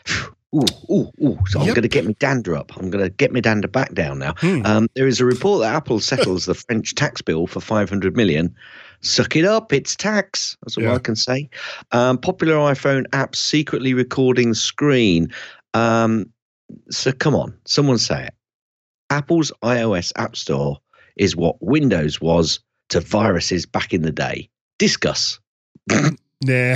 [0.55, 1.39] Ooh, ooh, ooh.
[1.47, 2.77] So I'm going to get my dander up.
[2.77, 4.35] I'm going to get my dander back down now.
[4.37, 4.61] Hmm.
[4.65, 8.55] Um, there is a report that Apple settles the French tax bill for 500 million.
[9.03, 10.57] Suck it up, it's tax.
[10.61, 10.95] That's all Yeah.
[10.95, 11.49] I can say.
[11.91, 15.31] Um, popular iPhone app secretly recording screen.
[15.73, 16.29] Um,
[16.89, 18.33] so come on, someone say it.
[19.09, 20.79] Apple's iOS App Store
[21.17, 24.49] is what Windows was to viruses back in the day.
[24.79, 25.39] Discuss.
[26.45, 26.75] Nah.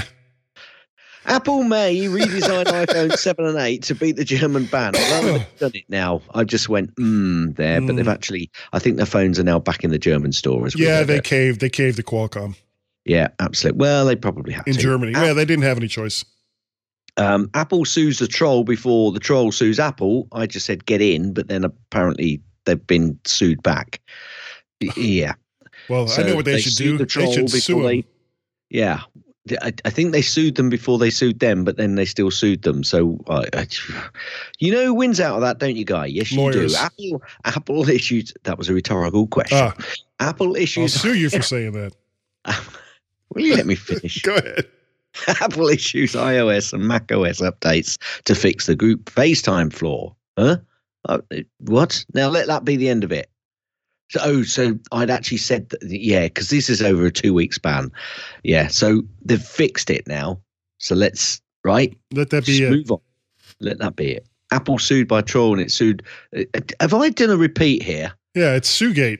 [1.27, 4.93] Apple may redesign iPhone 7 and 8 to beat the German ban.
[4.93, 6.21] Well, they've done it now.
[6.33, 8.11] I just went, mm, there, but they've Mm.
[8.13, 10.85] actually, I think their phones are now back in the German store as well.
[10.85, 11.59] Yeah, they caved.
[11.61, 12.55] They caved to Qualcomm
[13.05, 13.79] Yeah, absolutely.
[13.79, 14.79] Well, they probably have in to.
[14.79, 15.13] Germany.
[15.15, 16.23] App- Yeah, they didn't have any choice.
[17.17, 20.27] um, Apple sues the troll before the troll sues Apple.
[20.31, 23.99] I just said get in, but then apparently they've been sued back.
[24.95, 25.33] Yeah.
[25.89, 26.93] Well, I know what they, should do.
[26.97, 28.05] The They troll should before sue they-
[28.69, 29.01] Yeah.
[29.61, 32.61] I, I think they sued them before they sued them, but then they still sued
[32.63, 32.83] them.
[32.83, 33.67] So, uh, I-
[34.59, 36.07] you know, who wins out of that, don't you, Guy?
[36.07, 36.73] Yes, you Lawyers.
[36.73, 36.77] do.
[36.77, 38.31] Apple, Apple issued.
[38.43, 39.57] That was a rhetorical question.
[39.57, 39.75] Ah,
[40.19, 40.93] Apple I'll issues.
[40.99, 41.93] sue you for saying that.
[43.33, 44.21] Will you let me finish?
[44.23, 44.65] Go ahead.
[45.27, 50.15] Apple issues iOS and macOS updates to fix the group FaceTime flaw.
[50.37, 50.57] Huh?
[51.09, 51.19] Uh,
[51.59, 52.05] what?
[52.13, 53.29] Now let that be the end of it.
[54.09, 57.53] So, oh, so I'd actually said that, yeah, because this is over a two week
[57.53, 57.91] span.
[58.43, 60.39] Yeah, so they've fixed it now.
[60.77, 61.97] So let's, right?
[62.13, 62.71] Let that be Just it.
[62.71, 62.99] move on.
[63.59, 64.25] Let that be it.
[64.51, 66.03] Apple sued by troll and it sued.
[66.37, 66.43] uh,
[66.79, 68.13] Have I done a repeat here?
[68.33, 69.19] Yeah, it's Sugate.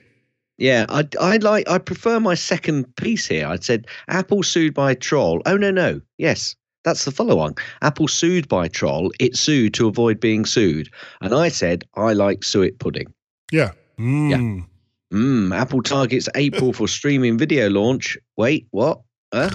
[0.56, 3.46] Yeah, I I like I prefer my second piece here.
[3.46, 5.40] I said Apple sued by troll.
[5.46, 6.56] Oh no no yes.
[6.84, 7.54] That's the follow on.
[7.82, 9.12] Apple sued by troll.
[9.20, 10.88] It sued to avoid being sued.
[11.20, 13.12] And I said, I like suet pudding.
[13.52, 13.72] Yeah.
[13.98, 14.64] Mm.
[15.12, 18.18] Mm, Apple targets April for streaming video launch.
[18.36, 19.00] Wait, what?
[19.32, 19.50] Huh?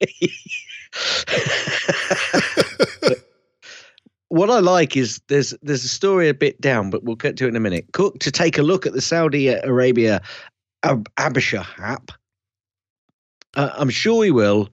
[4.28, 7.46] what I like is there's there's a story a bit down, but we'll get to
[7.46, 7.86] it in a minute.
[7.92, 10.20] Cook to take a look at the Saudi Arabia
[10.82, 12.10] Ab- Absher app.
[13.54, 14.68] Uh, I'm sure he will,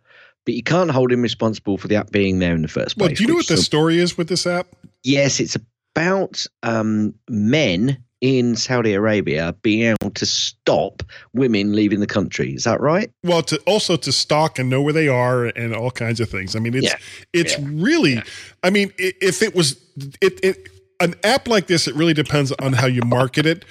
[0.45, 3.09] but you can't hold him responsible for the app being there in the first place.
[3.09, 4.67] Well, do you know what the story is with this app?
[5.03, 5.57] Yes, it's
[5.95, 11.03] about um, men in Saudi Arabia being able to stop
[11.33, 12.53] women leaving the country.
[12.53, 13.09] Is that right?
[13.23, 16.55] Well, to also to stalk and know where they are and all kinds of things.
[16.55, 16.97] I mean, it's Yeah.
[17.33, 17.65] it's Yeah.
[17.71, 18.21] really.
[18.63, 19.77] I mean, if it was
[20.21, 20.69] it, it
[21.01, 23.63] an app like this, it really depends on how you market it.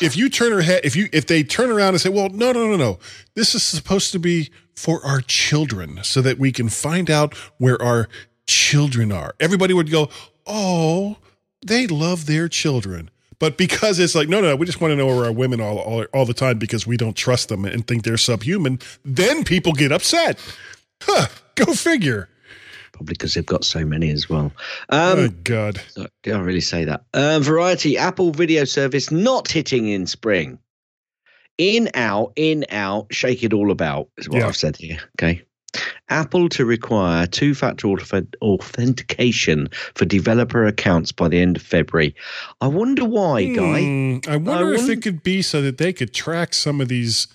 [0.00, 2.52] If you turn her head, if you if they turn around and say, "Well, no,
[2.52, 2.98] no, no, no,
[3.34, 7.80] this is supposed to be for our children, so that we can find out where
[7.82, 8.08] our
[8.46, 10.08] children are," everybody would go,
[10.46, 11.16] "Oh,
[11.66, 15.06] they love their children." But because it's like, no, no, we just want to know
[15.06, 18.02] where our women are all, all the time because we don't trust them and think
[18.04, 20.38] they're subhuman, then people get upset.
[21.02, 22.28] Huh, go figure.
[22.92, 24.52] Probably because they've got so many as well.
[24.88, 25.82] Um, oh, God.
[25.88, 27.04] So, did I really say that?
[27.12, 30.58] Uh, variety Apple video service not hitting in spring.
[31.58, 34.46] In, out, in, out, shake it all about is what Yeah.
[34.46, 34.98] I've said here.
[35.18, 35.42] Okay.
[36.08, 37.88] Apple to require two factor
[38.40, 42.14] authentication for developer accounts by the end of February.
[42.60, 43.82] I wonder why, Guy.
[43.82, 46.88] Hmm, I wonder if wonder- it could be so that they could track some of
[46.88, 47.26] these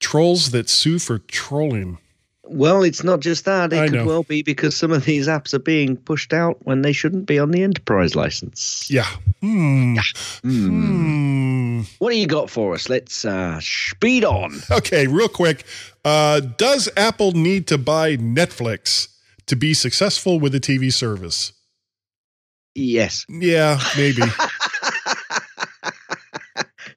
[0.00, 1.98] trolls that sue for trolling.
[2.44, 3.72] Well, it's not just that.
[3.72, 4.04] It I could know.
[4.06, 7.38] well be because some of these apps are being pushed out when they shouldn't be
[7.38, 8.88] on the enterprise license.
[8.90, 9.06] Yeah.
[9.40, 9.96] Hmm.
[10.42, 10.68] Hmm.
[10.68, 11.80] Hmm.
[11.98, 12.88] What do you got for us?
[12.88, 14.60] Let's uh, speed on.
[14.70, 15.64] Okay, real quick.
[16.04, 19.08] Uh, does Apple need to buy Netflix
[19.46, 21.52] to be successful with the TV service?
[22.74, 23.26] Yes.
[23.28, 24.22] Yeah, maybe.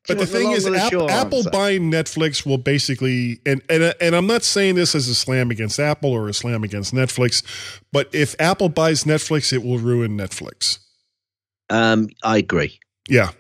[0.08, 4.44] But the thing is, App, Apple buying Netflix will basically, and and and I'm not
[4.44, 7.42] saying this as a slam against Apple or a slam against Netflix,
[7.94, 10.80] but if Apple buys Netflix, it will ruin Netflix.
[11.70, 12.80] Um, I agree.
[13.08, 13.32] Yeah.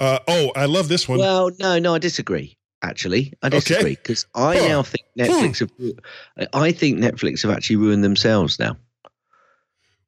[0.00, 1.18] Uh, oh, I love this one.
[1.18, 2.56] Well, no, no, I disagree.
[2.82, 3.58] Actually, I Okay.
[3.60, 4.68] disagree because I Huh.
[4.68, 6.48] now think Netflix have.
[6.54, 8.76] I think Netflix have actually ruined themselves now.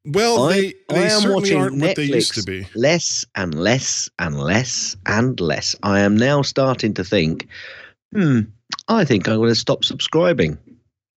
[0.05, 2.67] well, I- they I am watching aren't what they used Netflix to be.
[2.75, 5.77] Less and less and less and less.
[5.83, 7.47] I am now starting to think,
[8.13, 8.41] hmm,
[8.89, 10.59] I think I'm going to stop subscribing.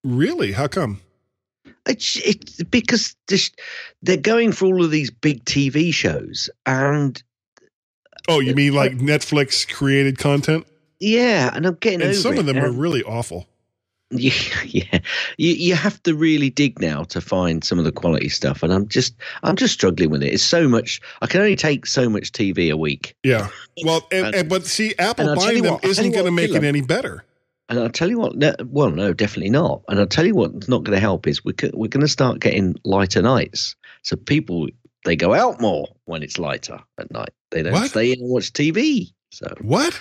[0.04, 0.52] Really?
[0.52, 1.02] How come?
[1.88, 3.50] It's, it's because this,
[4.04, 7.22] they're going for all of these big TV shows, and
[8.28, 10.66] Oh, you mean like Netflix created content?
[11.06, 13.48] Yeah, and I'm getting And over some of them are really awful.
[14.12, 14.32] Yeah,
[14.68, 15.00] yeah.
[15.40, 18.72] You you have to really dig now to find some of the quality stuff, and
[18.72, 20.32] I'm just I'm just struggling with it.
[20.32, 21.02] It's so much.
[21.24, 23.50] I can only take so much TV a week, Yeah.
[23.84, 26.64] Well, and, And- and but see, Apple buying them what, isn't going to make it
[26.64, 27.26] any better.
[27.68, 28.36] and I'll tell you what.
[28.38, 29.82] No, well, no, definitely not.
[29.90, 32.40] And I'll tell you what's not going to help is we're we're going to start
[32.40, 33.76] getting lighter nights.
[34.04, 34.68] So people
[35.04, 37.32] they go out more when it's lighter at night.
[37.50, 37.90] They don't What?
[37.90, 39.12] stay in and watch TV.
[39.32, 40.00] So What?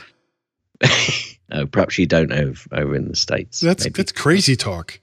[1.51, 3.61] no, perhaps you don't over over in the states.
[3.61, 3.95] That's maybe.
[3.97, 5.01] that's crazy talk.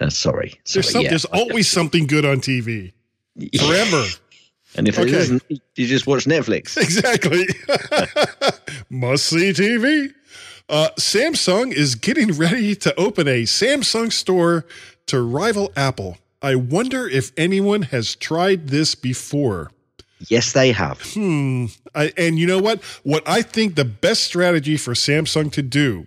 [0.00, 0.54] Uh, sorry.
[0.72, 1.10] There's some, yeah.
[1.10, 2.92] there's always something good on TV
[3.58, 4.04] forever.
[4.76, 5.10] And if Okay.
[5.10, 6.76] isn't, you just watch Netflix.
[6.76, 7.44] exactly.
[8.88, 10.14] Must see TV.
[10.68, 14.64] Uh, Samsung is getting ready to open a Samsung store
[15.06, 16.18] to rival Apple.
[16.40, 19.72] I wonder if anyone has tried this before.
[20.28, 21.00] Yes, they have.
[21.14, 21.66] Hmm.
[21.94, 22.82] I, and you know what?
[23.02, 26.06] What I think the best strategy for Samsung to do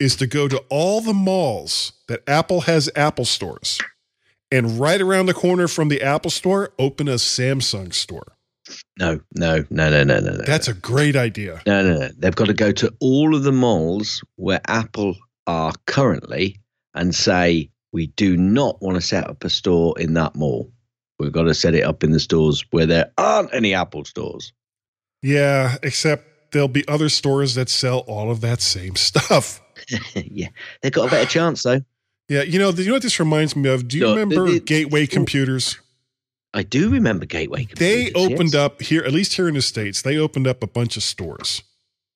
[0.00, 3.80] is to go to all the malls that Apple has Apple stores
[4.50, 8.36] and right around the corner from the Apple store, open a Samsung store.
[8.98, 10.44] No, no, no, no, no, no, no.
[10.44, 11.60] That's a great idea.
[11.66, 12.08] no, no, no.
[12.16, 16.60] They've got to go to all of the malls where Apple are currently
[16.94, 20.72] and say, we do not want to set up a store in that mall.
[21.24, 24.52] We've got to set it up in the stores where there aren't any Apple stores.
[25.22, 29.60] Yeah, except there'll be other stores that sell all of that same stuff.
[30.14, 30.48] yeah,
[30.82, 31.80] they've got a better chance though.
[32.28, 33.88] Yeah, you know, you know what this reminds me of?
[33.88, 35.78] Do you No, remember it- it- Gateway Computers?
[36.52, 37.66] I do remember Gateway.
[37.76, 38.54] They opened yes.
[38.54, 41.62] up here, at least here in the States, they opened up a bunch of stores,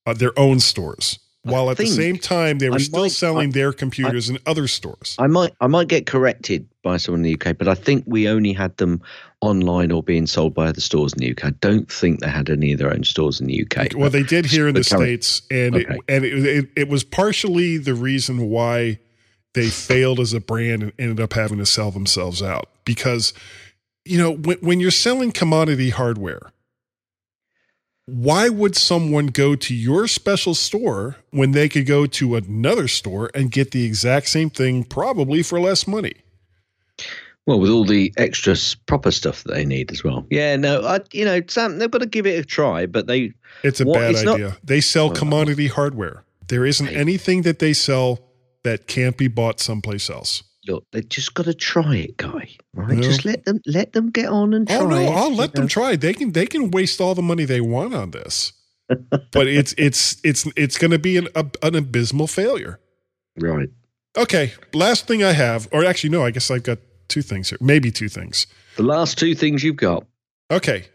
[0.07, 3.13] uh, their own stores, I while at the same time they were I still might-
[3.13, 5.17] selling their computers in other stores.
[5.19, 8.29] I might I might get corrected by someone in the UK, but I think we
[8.29, 9.03] only had them
[9.43, 11.45] online or being sold by other stores in the UK.
[11.45, 13.89] I don't think they had any of their own stores in the UK.
[13.95, 15.95] well, they did here in the carry- States, and Okay.
[15.97, 18.99] it, and it, it, it was partially the reason why
[19.53, 23.35] they failed as a brand and ended up having to sell themselves out because
[24.05, 26.53] you know when, when you're selling commodity hardware
[28.07, 33.31] why would someone go to your special store when they could go to another store
[33.35, 36.15] and get the exact same thing probably for less money
[37.49, 40.27] Well, with all the extra proper stuff that they need as well.
[40.29, 43.33] Yeah, no, I you know, Sam, they've got to give it a try, but they
[43.65, 43.95] it's a What?
[43.95, 46.97] bad It's not- idea they sell Well, commodity hardware there isn't Hey.
[46.97, 48.21] anything that they sell
[48.65, 52.51] that can't be bought someplace else look, they just got to try it, guy.
[52.75, 52.97] Right?
[52.99, 53.03] No.
[53.03, 54.77] Just let them let them get on and try.
[54.77, 55.97] Oh no, it, I'll you let them try.
[55.97, 58.53] They can they can waste all the money they want on this,
[59.33, 62.79] but it's it's it's it's going to be an ab- an abysmal failure.
[63.41, 63.71] Right.
[64.19, 67.59] Okay, last thing I have, or actually no, I guess I've got two things here,
[67.61, 68.47] maybe two things.
[68.77, 70.07] The last two things you've got.
[70.51, 70.87] Okay,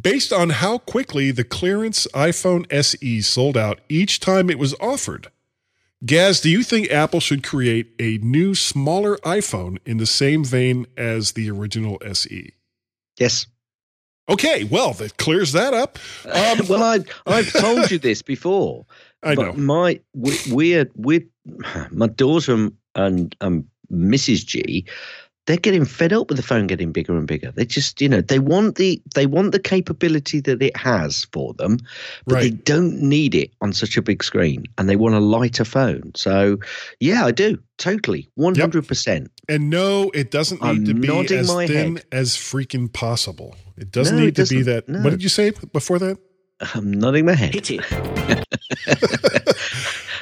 [0.00, 5.28] based on how quickly the clearance iPhone SE sold out each time it was offered.
[6.04, 10.86] Gaz, do you think Apple should create a new, smaller iPhone in the same vein
[10.96, 12.52] as the original SE?
[13.18, 13.46] Yes.
[14.28, 15.98] Okay, well, that clears that up.
[16.24, 18.86] Um, well, I I've told you this before.
[19.22, 19.62] I but know.
[19.62, 21.26] my we, we're we
[21.90, 24.44] my daughter and, and um, Mrs.
[24.46, 24.86] G,
[25.46, 27.50] they're getting fed up with the phone getting bigger and bigger.
[27.50, 31.52] They just you know they want the they want the capability that it has for
[31.54, 31.78] them,
[32.26, 35.64] but they don't need it on such a big screen, and they want a lighter
[35.64, 36.12] phone.
[36.14, 36.58] So,
[37.00, 39.30] yeah, I do totally one hundred percent.
[39.48, 42.04] And no, it doesn't need I'm to be as thin head.
[42.12, 43.56] as freaking possible.
[43.76, 44.88] It doesn't No, need it to be that.
[44.88, 45.00] No.
[45.02, 46.18] What did you say before that?
[46.74, 47.54] I'm nodding my head.
[47.54, 48.46] Hit it.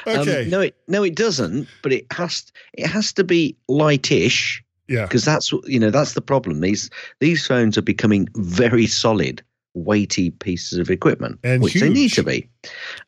[0.07, 0.45] Okay.
[0.45, 1.67] Um, no, it no, it doesn't.
[1.83, 5.05] But it has it has to be lightish yeah.
[5.05, 5.89] because that's you know.
[5.91, 6.59] That's the problem.
[6.61, 9.41] These these phones are becoming very solid,
[9.73, 12.47] weighty pieces of equipment, And which they need to be,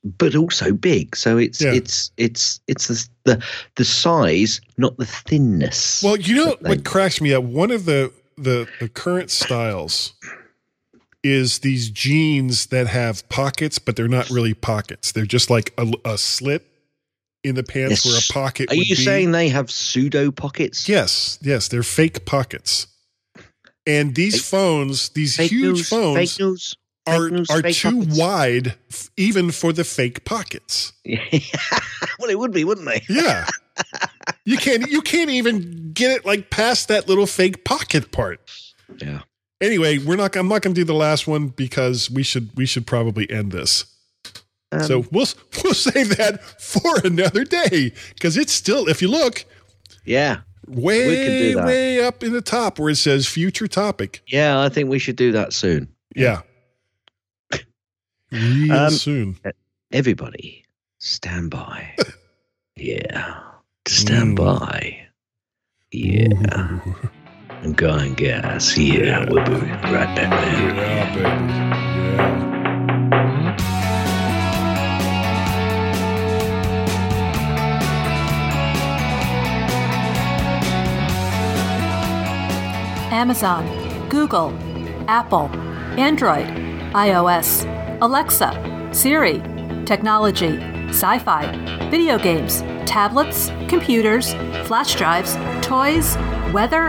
[0.04, 1.16] but also big.
[1.16, 1.74] So it's Yeah.
[1.74, 3.44] it's it's it's the, the
[3.76, 6.02] the size, not the thinness.
[6.04, 7.44] Well, you know they- what cracks me up?
[7.44, 10.14] One of the the the current styles
[11.24, 15.12] is these jeans that have pockets, but they're not really pockets.
[15.14, 16.66] They're just like a, a slit
[17.44, 18.06] in the pants Yes.
[18.06, 18.72] where a pocket.
[18.72, 19.04] Are you be.
[19.04, 20.88] saying they have pseudo pockets?
[20.88, 22.88] Yes, yes, they're fake pockets.
[23.86, 26.76] And these Fake- phones, these huge news, phones, news.
[27.06, 28.18] are news, are too pockets.
[28.18, 30.94] wide, f- even for the fake pockets.
[31.06, 33.02] well, it would be, wouldn't they?
[33.10, 33.46] Yeah,
[34.46, 38.40] you can't you can't even get it like past that little fake pocket part.
[39.00, 39.22] Yeah.
[39.60, 40.36] Anyway, we're not.
[40.38, 43.52] I'm not going to do the last one because we should we should probably end
[43.52, 43.86] this.
[44.74, 45.28] Um, so we'll
[45.64, 48.88] we'll save that for another day because it's still.
[48.88, 49.46] If you look
[50.06, 51.66] yeah, way We can do that.
[51.66, 54.22] way up in the top where it says future topic.
[54.28, 55.88] yeah, I think we should do that soon.
[56.16, 56.42] Yeah.
[58.32, 59.38] Real Um, soon.
[59.92, 60.66] Everybody,
[61.00, 61.96] stand by.
[62.76, 63.40] yeah,
[63.88, 64.46] stand Mm.
[64.46, 65.00] by.
[65.92, 66.80] Yeah,
[67.62, 68.76] and go and gas.
[68.76, 70.76] Yeah, we'll be right back there.
[70.76, 72.53] Yeah, baby.
[83.14, 83.64] Amazon,
[84.10, 84.50] Google,
[85.08, 85.48] Apple,
[86.00, 86.48] Android,
[86.96, 87.64] iOS,
[88.02, 89.40] Alexa, Siri,
[89.86, 90.58] technology,
[90.90, 91.46] sci fi,
[91.92, 94.34] video games, tablets, computers,
[94.66, 96.18] flash drives, toys,
[96.52, 96.88] weather,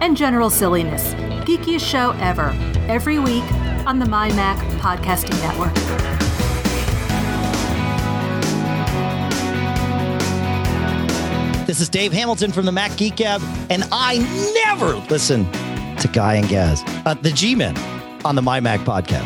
[0.00, 1.12] and general silliness.
[1.44, 2.54] Geekiest show ever,
[2.88, 3.44] every week
[3.86, 5.74] on the MyMac Podcasting Network.
[11.66, 14.18] This is Dave Hamilton from the Mac Geek Gab, and I
[14.64, 15.44] never listen
[15.98, 17.76] to Guy and Gaz, uh, the G Men,
[18.24, 19.24] on the My Mac podcast.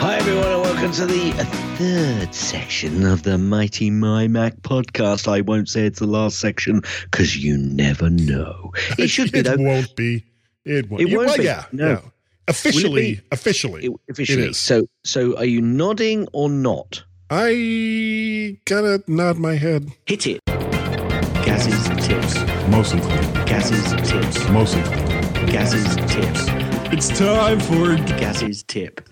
[0.00, 1.30] Hi, everyone, and welcome to the
[1.78, 5.28] third section of the Mighty My Mac podcast.
[5.28, 8.72] I won't say it's the last section because you never know.
[8.98, 9.56] It should be, it though.
[9.58, 10.24] won't be.
[10.64, 11.02] It won't.
[11.02, 11.44] It won't well, be.
[11.44, 11.64] Yeah.
[11.72, 11.88] No.
[11.90, 12.00] yeah.
[12.48, 14.42] Officially, be- officially, It- officially.
[14.42, 14.58] It is.
[14.58, 17.04] So, so are you nodding or not?
[17.30, 19.90] I gotta nod my head.
[20.06, 20.40] Hit it.
[20.46, 22.51] Gaz's tips.
[22.72, 23.44] Mostly clean.
[23.44, 24.48] Gaz's tips.
[24.48, 25.46] Mostly clean.
[25.46, 26.46] Gaz's tips.
[26.90, 29.06] It's time for Gaz's tip.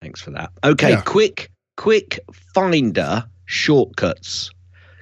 [0.00, 0.50] Thanks for that.
[0.62, 1.00] Okay, Yeah.
[1.00, 2.20] quick, quick
[2.54, 4.50] finder shortcuts.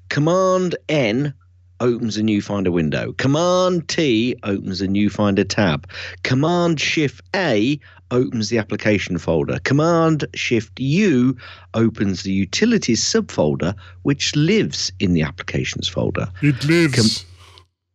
[0.09, 1.34] Command N
[1.80, 3.12] opens a new finder window.
[3.18, 5.86] Command T opens a new finder tab.
[6.22, 7.78] Command Shift A
[8.11, 9.59] opens the application folder.
[9.64, 11.36] Command Shift U
[11.74, 16.28] opens the utilities subfolder, which lives in the applications folder.
[16.40, 17.26] it lives.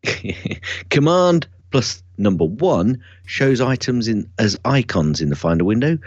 [0.90, 5.98] Command plus number one shows items in as icons in the Finder window.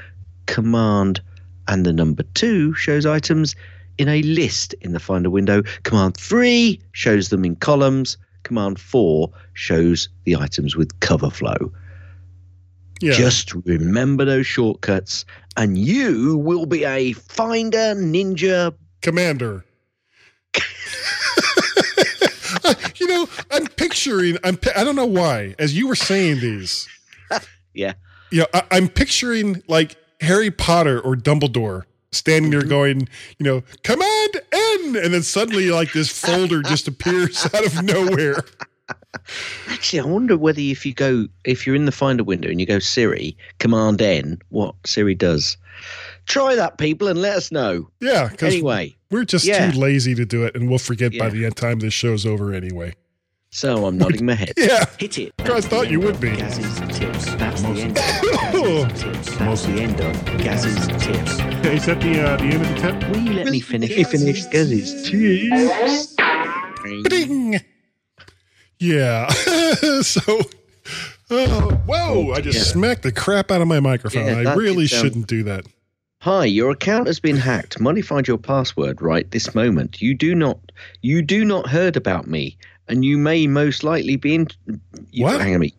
[0.46, 1.20] Command
[1.68, 3.55] and the number two shows items
[3.98, 5.62] in a list in the Finder window.
[5.82, 8.16] Command three shows them in columns.
[8.42, 11.70] Command four shows the items with cover flow.
[13.01, 13.12] yeah.
[13.12, 15.24] Just remember those shortcuts,
[15.57, 18.74] and you will be a Finder Ninja.
[19.03, 19.64] Commander.
[22.96, 24.36] You know, I'm picturing.
[24.44, 24.58] I'm.
[24.76, 25.54] I don't know why.
[25.58, 26.88] As you were saying these,
[27.74, 27.94] Yeah.
[28.30, 32.68] you know, I'm picturing like Harry Potter or Dumbledore standing there mm-hmm.
[32.68, 33.08] going,
[33.38, 38.44] you know, command N, and then suddenly like this folder just appears out of nowhere.
[39.68, 42.66] Actually, I wonder whether if you go if you're in the Finder window and you
[42.66, 45.56] go Siri Command N, what Siri does.
[46.26, 47.90] Try that, people, and let us know.
[48.00, 48.28] Yeah.
[48.28, 49.70] 'cause Anyway, we're just yeah.
[49.70, 52.52] too lazy to do it, and we'll forget by the end time this show's over
[52.54, 52.94] anyway.
[53.52, 54.52] so I'm nodding my head.
[54.56, 54.84] Yeah.
[54.98, 55.32] Hit it.
[55.40, 56.30] I thought you would be.
[56.36, 57.24] Gaz's tips.
[57.34, 59.36] That's Most- the end of Gaz's tips.
[59.36, 61.32] That's the end of Gaz's tips.
[61.66, 63.10] Is that the uh, the end of the tip?
[63.10, 63.90] Will you let me finish?
[63.90, 66.16] He finished Gaz's tips.
[67.08, 67.60] Ding.
[68.78, 69.28] Yeah.
[70.02, 70.20] so.
[71.32, 72.32] Oh, whoa!
[72.32, 72.64] I just yeah.
[72.64, 74.26] smacked the crap out of my microphone.
[74.42, 75.64] Yeah, I really shouldn't do that.
[76.22, 77.80] Hi, your account has been hacked.
[77.80, 80.02] Modified your password right this moment.
[80.02, 80.58] You do not
[81.00, 82.58] you do not heard about me,
[82.88, 84.46] and you may most likely be in
[85.12, 85.40] you, What?
[85.40, 85.74] hang on minute.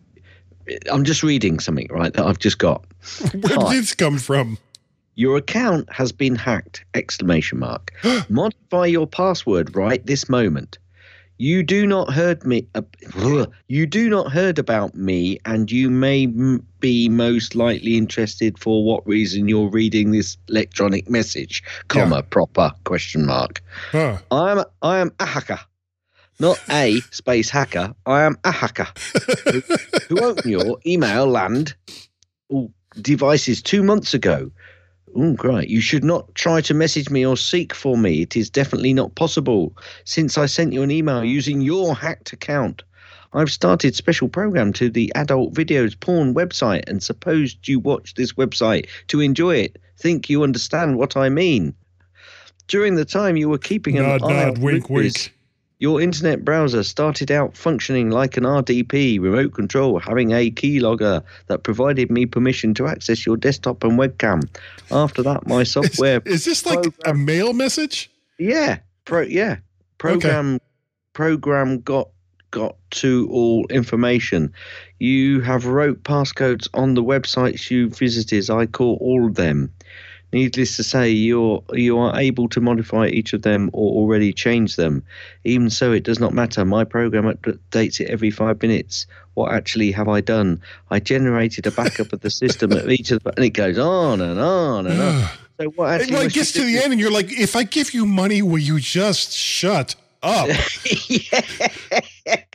[0.90, 2.84] I'm just reading something, right, that I've just got.
[3.34, 3.72] Where Hi.
[3.74, 4.58] did this come from?
[5.14, 6.84] Your account has been hacked!
[6.94, 7.92] Exclamation mark.
[8.28, 10.78] Modify your password right this moment.
[11.42, 12.68] You do not heard me.
[12.76, 12.82] Uh,
[13.66, 18.84] you do not heard about me, and you may m- be most likely interested for
[18.84, 23.60] what reason you're reading this electronic message, comma proper question mark.
[23.90, 24.18] Huh.
[24.30, 25.58] I am I am a hacker,
[26.38, 27.92] not a space hacker.
[28.06, 28.86] I am a hacker
[29.44, 29.62] who,
[30.08, 31.74] who opened your email land
[32.52, 32.70] oh,
[33.00, 34.52] devices two months ago.
[35.14, 35.68] Oh, great.
[35.68, 38.22] You should not try to message me or seek for me.
[38.22, 42.82] It is definitely not possible since I sent you an email using your hacked account.
[43.34, 48.32] I've started special program to the adult videos porn website and supposed you watch this
[48.34, 49.78] website to enjoy it.
[49.98, 51.74] Think you understand what I mean.
[52.68, 55.34] During the time you were keeping an Nod, eye nod, on wink, wink.
[55.82, 61.64] Your internet browser started out functioning like an RDP remote control, having a keylogger that
[61.64, 64.48] provided me permission to access your desktop and webcam.
[64.92, 68.08] After that, my Is, software, is this like a mail message?
[68.38, 69.56] yeah, pro, yeah,
[69.98, 70.60] program,
[71.14, 72.10] program got
[72.52, 74.52] got to all information.
[75.00, 78.48] You have wrote passcodes on the websites you visited.
[78.50, 79.72] I call all of them.
[80.32, 84.76] Needless to say, you're you are able to modify each of them or already change
[84.76, 85.02] them.
[85.44, 86.64] Even so, it does not matter.
[86.64, 89.06] My program updates it every five minutes.
[89.34, 90.60] What actually have I done?
[90.90, 94.20] I generated a backup of the system of each of the, and it goes on
[94.20, 95.28] and on and on.
[95.60, 96.12] So what actually?
[96.14, 98.40] well, it must gets to the end, and you're like, if I give you money,
[98.40, 100.48] will you just shut up?
[101.08, 102.00] yeah,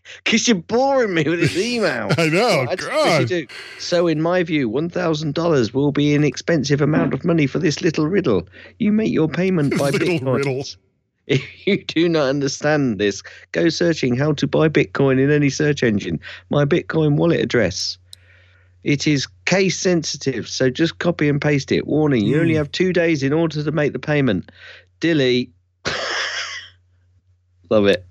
[0.23, 2.09] because you're boring me with this email.
[2.17, 3.27] I know, actually God.
[3.27, 3.47] do?
[3.77, 7.59] So, in my view, one thousand dollars will be an expensive amount of money for
[7.59, 8.47] this little riddle.
[8.79, 10.37] You make your payment by Little Bitcoin.
[10.37, 10.63] riddle.
[11.27, 15.83] If you do not understand this, go searching how to buy Bitcoin in any search
[15.83, 16.19] engine.
[16.49, 17.97] My Bitcoin wallet address.
[18.83, 21.85] It is case sensitive, so just copy and paste it.
[21.85, 22.59] Warning: you only Hmm.
[22.59, 24.49] have two days in order to make the payment.
[25.01, 25.51] Dilly.
[27.69, 28.06] Love it.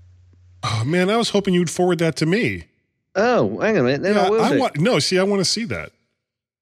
[0.69, 2.65] Oh man, I was hoping you'd forward that to me.
[3.15, 4.03] Oh, hang on a minute.
[4.03, 4.99] Then I Yeah, will I want no.
[4.99, 5.93] See, I want to see that.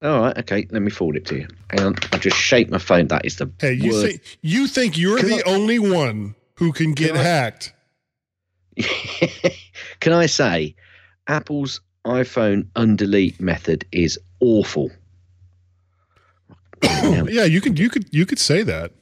[0.03, 0.67] All right, okay.
[0.71, 1.49] Let me forward it to you.
[1.71, 1.95] Hang on.
[2.13, 3.09] I just shake my phone.
[3.09, 4.07] That is the Hey, you worst.
[4.07, 7.73] think you think you're Can the I- only one who can get Can I- hacked?
[10.01, 10.75] Can I say,
[11.27, 14.91] Apple's iPhone undelete method is awful.
[16.83, 18.93] Yeah, you could you could you could say that.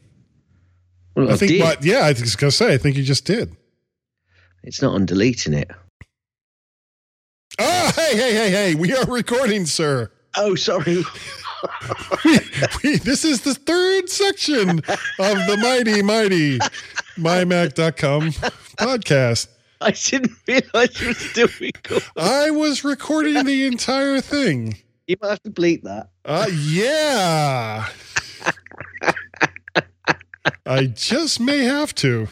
[1.16, 1.60] well, I I think did.
[1.62, 3.56] but yeah, I was gonna say, I think you just did.
[4.64, 5.70] It's not undeleting it.
[7.58, 10.10] Oh, hey, hey, hey, hey, we are recording, sir.
[10.36, 11.02] Oh, sorry.
[12.82, 14.82] We- this is the third section of
[15.46, 16.58] the mighty, mighty
[17.16, 18.30] MyMac.com
[18.80, 19.46] podcast.
[19.80, 22.08] I didn't realise you were still recording.
[22.16, 24.76] I was recording the entire thing.
[25.06, 26.08] You might have to bleep that.
[26.24, 27.86] Uh, yeah.
[30.66, 32.26] I just may have to.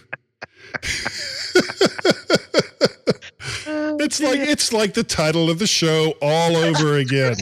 [4.01, 7.37] It's like it's like the title of the show all over again,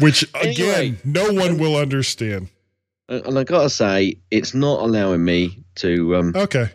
[0.00, 0.96] which again Anyway.
[1.04, 2.48] no one will understand.
[3.08, 6.70] and I gotta say, it's not allowing me to um Okay.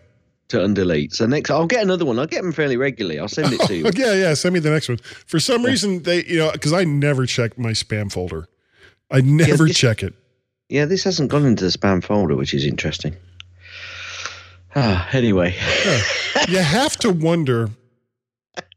[0.49, 1.13] to undelete.
[1.13, 2.19] So next, I'll get another one.
[2.19, 3.19] I'll get them fairly regularly.
[3.19, 3.85] I'll send it to you.
[3.87, 4.33] Oh, yeah, yeah.
[4.33, 4.97] Send me the next one.
[5.25, 8.47] For some reason, they you know because I never check my spam folder.
[9.11, 10.13] I never this- check it.
[10.69, 13.15] Yeah, this hasn't gone into the spam folder, which is interesting.
[14.79, 15.55] Ah, anyway,
[16.47, 17.71] you have to wonder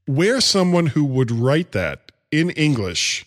[0.06, 3.26] where someone who would write that in English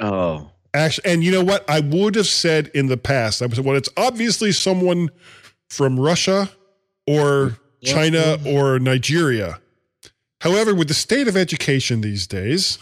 [0.00, 1.68] oh, actually and you know what?
[1.70, 5.10] I would have said in the past i would say well it's obviously someone
[5.70, 6.50] from russia
[7.06, 9.60] or china or nigeria.
[10.40, 12.78] However with the state of education these days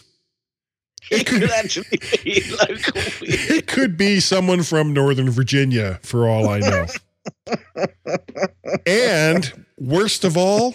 [1.10, 2.92] it could actually be local.
[3.20, 6.86] it could be someone from northern virginia for all i know
[8.86, 10.74] and worst of all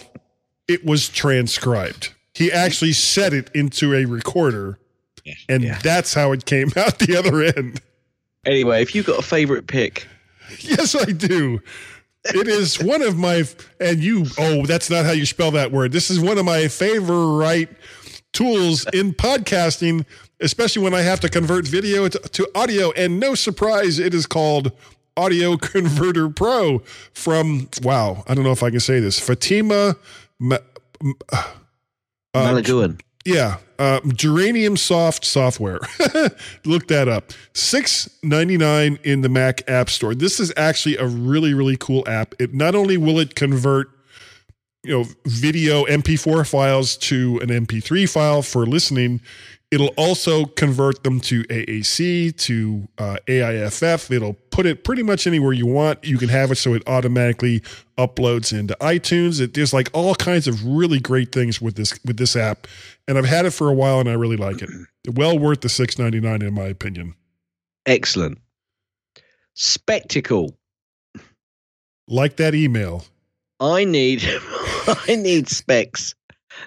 [0.68, 4.78] it was transcribed he actually said it into a recorder
[5.48, 5.78] and Yeah.
[5.82, 7.80] that's how it came out the other end
[8.44, 10.08] Anyway, if you've got a favourite pick,
[10.58, 11.60] Yes, I do.
[12.24, 13.44] It is one of my
[13.78, 15.92] and you oh that's not how you spell that word.
[15.92, 17.68] This is one of my favorite
[18.32, 20.04] tools in podcasting,
[20.40, 24.26] especially when I have to convert video to, to audio and no surprise it is
[24.26, 24.72] called
[25.16, 26.80] Audio Converter Pro
[27.12, 29.18] from wow, I don't know if I can say this.
[29.18, 29.96] Fatima
[30.38, 30.58] Ma,
[31.32, 31.42] uh,
[32.34, 33.00] Malaguan.
[33.24, 35.80] yeah, uh, Geranium Soft software.
[36.64, 37.32] Look that up.
[37.52, 40.14] Six ninety nine in the Mac App Store.
[40.14, 42.34] This is actually a really really cool app.
[42.38, 43.88] It not only will it convert
[44.82, 49.20] you know video MP4 files to an MP3 file for listening,
[49.72, 54.10] it'll also convert them to AAC to uh, AIFF.
[54.10, 56.04] It'll put it pretty much anywhere you want.
[56.04, 57.60] You can have it so it automatically
[57.98, 59.40] uploads into iTunes.
[59.40, 62.68] It, there's like all kinds of really great things with this with this app,
[63.08, 64.70] and I've had it for a while and I really like it.
[65.14, 67.16] Well worth the six ninety nine in my opinion.
[67.86, 68.38] Excellent.
[69.54, 70.56] Spectacle.
[72.06, 73.04] Like that email.
[73.58, 74.22] I need,
[74.86, 76.14] I need specs.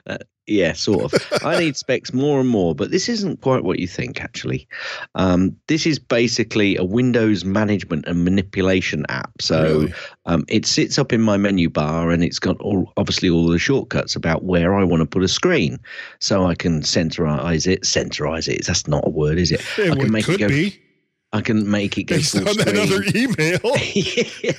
[0.06, 0.18] Uh,
[0.48, 1.44] yeah, sort of.
[1.44, 4.22] I need specs more and more, but this isn't quite what you think.
[4.22, 4.68] Actually,
[5.16, 9.32] um, this is basically a Windows management and manipulation app.
[9.42, 9.94] So Really?
[10.26, 13.60] um, it sits up in my menu bar, and it's got all obviously all the
[13.60, 15.80] shortcuts about where I want to put a screen,
[16.20, 17.84] so I can centerize it.
[17.84, 18.66] Centerize it.
[18.66, 19.62] That's not a word, is it?
[19.78, 20.48] It I can make could it go.
[20.50, 20.80] be
[21.34, 22.78] I can make it go based full on screen.
[22.78, 23.60] other email.
[24.44, 24.52] Yeah.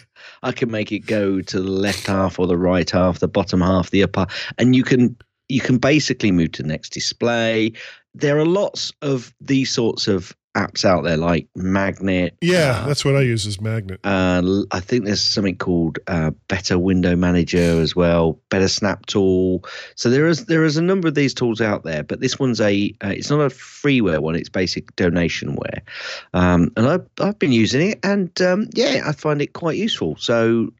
[0.42, 3.60] I can make it go to the left half or the right half, the bottom
[3.60, 4.26] half, the upper,
[4.58, 5.16] and you can
[5.48, 7.72] you can basically move to the next display.
[8.14, 12.34] There are lots of these sorts of apps out there, like Magnet.
[12.40, 14.00] yeah, uh, that's what I use as magnet.
[14.04, 19.62] uh, I think there's something called uh, Better Window Manager as well, Better Snap Tool.
[19.96, 22.60] So there is there is a number of these tools out there, but this one's
[22.60, 25.82] a uh, it's not a freeware one; it's basic donationware.
[26.32, 30.16] Um, and I've I've been using it, and um, yeah, I find it quite useful.
[30.16, 30.72] So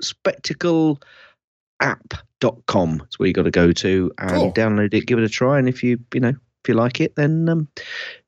[1.81, 4.53] spectacleapp.com is where you got to go to and Cool.
[4.53, 7.15] download it, give it a try, and if you you know if you like it,
[7.17, 7.69] then um,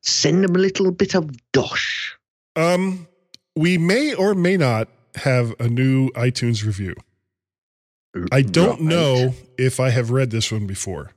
[0.01, 2.15] send them a little bit of dosh.
[2.55, 3.07] Um,
[3.55, 6.95] we may or may not have a new iTunes review.
[8.31, 8.81] I don't Right.
[8.81, 11.11] know if I have read this one before,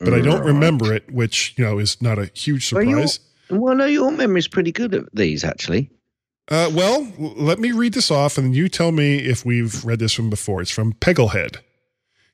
[0.00, 3.20] but I don't remember it, which you know is not a huge surprise.
[3.50, 5.90] Well, no, your memory's pretty good at these, actually.
[6.48, 10.18] Uh, well, let me read this off, and you tell me if we've read this
[10.18, 10.60] one before.
[10.60, 11.58] It's from Pegglehead.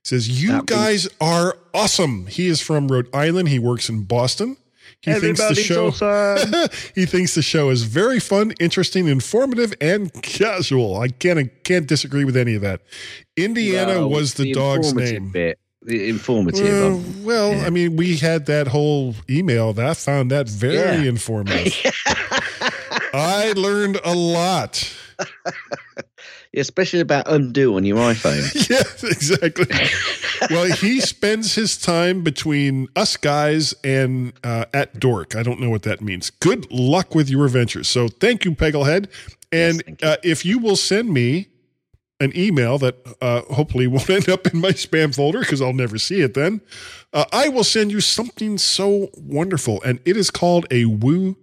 [0.04, 3.48] Says, "You That means- guys are awesome." He is from Rhode Island.
[3.48, 4.56] He works in Boston.
[5.02, 5.90] He thinks the show.
[6.94, 10.98] he thinks the show is very fun, interesting, informative, and casual.
[10.98, 12.82] I can't can't disagree with any of that.
[13.36, 15.30] Indiana Well, was the, dog's name.
[15.30, 16.66] Bit, the informative.
[16.66, 17.66] Uh, well, yeah.
[17.66, 21.08] I mean, we had that whole email that I found that very Yeah.
[21.08, 21.74] informative.
[23.14, 24.92] I learned a lot.
[26.56, 28.42] especially about undo on your iPhone.
[28.70, 29.66] yes, exactly.
[30.50, 35.36] well, he spends his time between us guys and uh, at Dork.
[35.36, 36.30] I don't know what that means.
[36.30, 37.88] Good luck with your adventures.
[37.88, 39.08] So thank you, Pegglehead.
[39.52, 40.08] And thank you.
[40.08, 41.48] uh, if you will send me
[42.20, 45.98] an email that uh, hopefully won't end up in my spam folder because I'll never
[45.98, 46.60] see it then,
[47.12, 49.82] uh, I will send you something so wonderful.
[49.82, 51.36] And it is called a Woo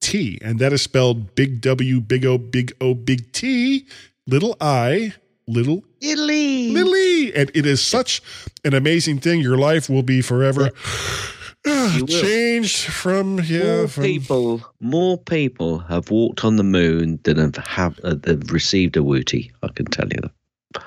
[0.00, 0.38] T.
[0.42, 3.86] And that is spelled big W, big O, big O, big T,
[4.26, 5.14] little I,
[5.46, 6.70] Little Italy.
[6.70, 7.34] Lily.
[7.34, 8.22] And it is such
[8.64, 9.40] an amazing thing.
[9.40, 10.70] Your life will be forever
[11.66, 12.06] will.
[12.06, 13.76] changed from yeah.
[13.76, 18.50] more From, people, more people have walked on the moon than have, have uh, have
[18.50, 19.52] received a wooty.
[19.62, 20.82] I can tell you that.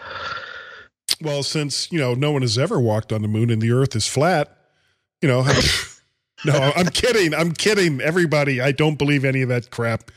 [1.21, 3.95] well, since you know no one has ever walked on the moon and the Earth
[3.95, 4.57] is flat,
[5.21, 5.43] you know.
[6.45, 7.35] no, I'm kidding.
[7.35, 8.01] I'm kidding.
[8.01, 10.09] Everybody, I don't believe any of that crap.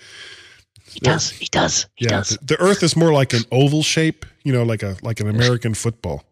[0.92, 1.30] He does.
[1.30, 1.86] He does.
[1.94, 2.30] He yeah, does.
[2.30, 4.26] the, the Earth is more like an oval shape.
[4.42, 6.24] You know, like a like an American football.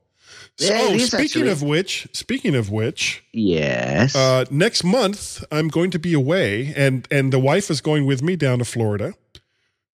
[0.57, 1.49] So, Yeah, is speaking actually.
[1.51, 4.17] of which, speaking of which, Yes.
[4.17, 8.23] uh, next month I'm going to be away, and and the wife is going with
[8.23, 9.15] me down to Florida.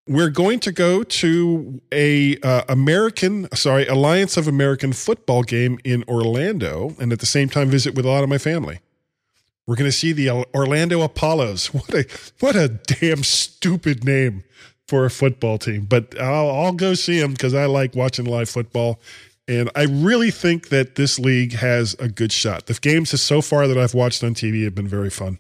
[0.07, 6.05] We're going to go to a uh, American, sorry, Alliance of American football game in
[6.09, 8.81] Orlando, and at the same time visit with a lot of my family.
[9.67, 11.69] We're going to see the Orlando Apollos.
[11.75, 12.07] What a
[12.41, 14.45] what a damn stupid name
[14.89, 18.51] for a football team, but I'll, I'll go see them because I like watching live
[18.51, 19.01] football.
[19.47, 22.67] And I really think that this league has a good shot.
[22.67, 25.39] The games so far that I've watched on TV have been very fun.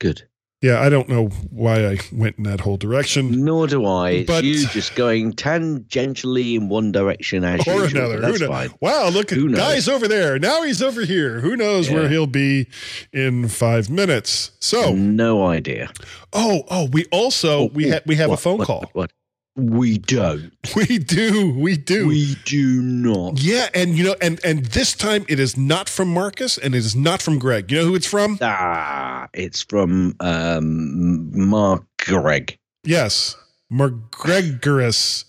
[0.00, 0.28] Good.
[0.62, 4.10] Yeah, I don't know why I went in that whole direction Nor do I.
[4.10, 8.00] It's But- you just going tangentially in one direction as or usual.
[8.00, 8.20] another.
[8.20, 8.70] That's Who fine.
[8.80, 10.38] Wow, look at guys over there.
[10.38, 11.40] Now he's over here.
[11.40, 12.68] Who knows where he'll be
[13.12, 14.52] in five minutes?
[14.58, 15.90] So, No idea.
[16.32, 18.90] oh, oh, we also oh, we oh, ha- we have a phone what, call.
[18.94, 19.12] What?
[19.56, 20.52] We don't.
[20.76, 22.08] We do, we do.
[22.08, 23.40] We do not.
[23.40, 26.78] yeah, and you know, and and this time it is not from Marcus, and it
[26.78, 27.70] is not from Greg.
[27.70, 28.38] You know who it's from?
[28.42, 32.58] Ah, it's from um, Mark Gregg.
[32.84, 33.36] Yes,
[33.72, 35.24] McGregorus.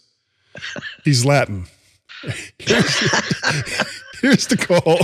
[1.05, 1.67] He's Latin.
[2.59, 2.99] Here's,
[4.21, 4.97] here's the call.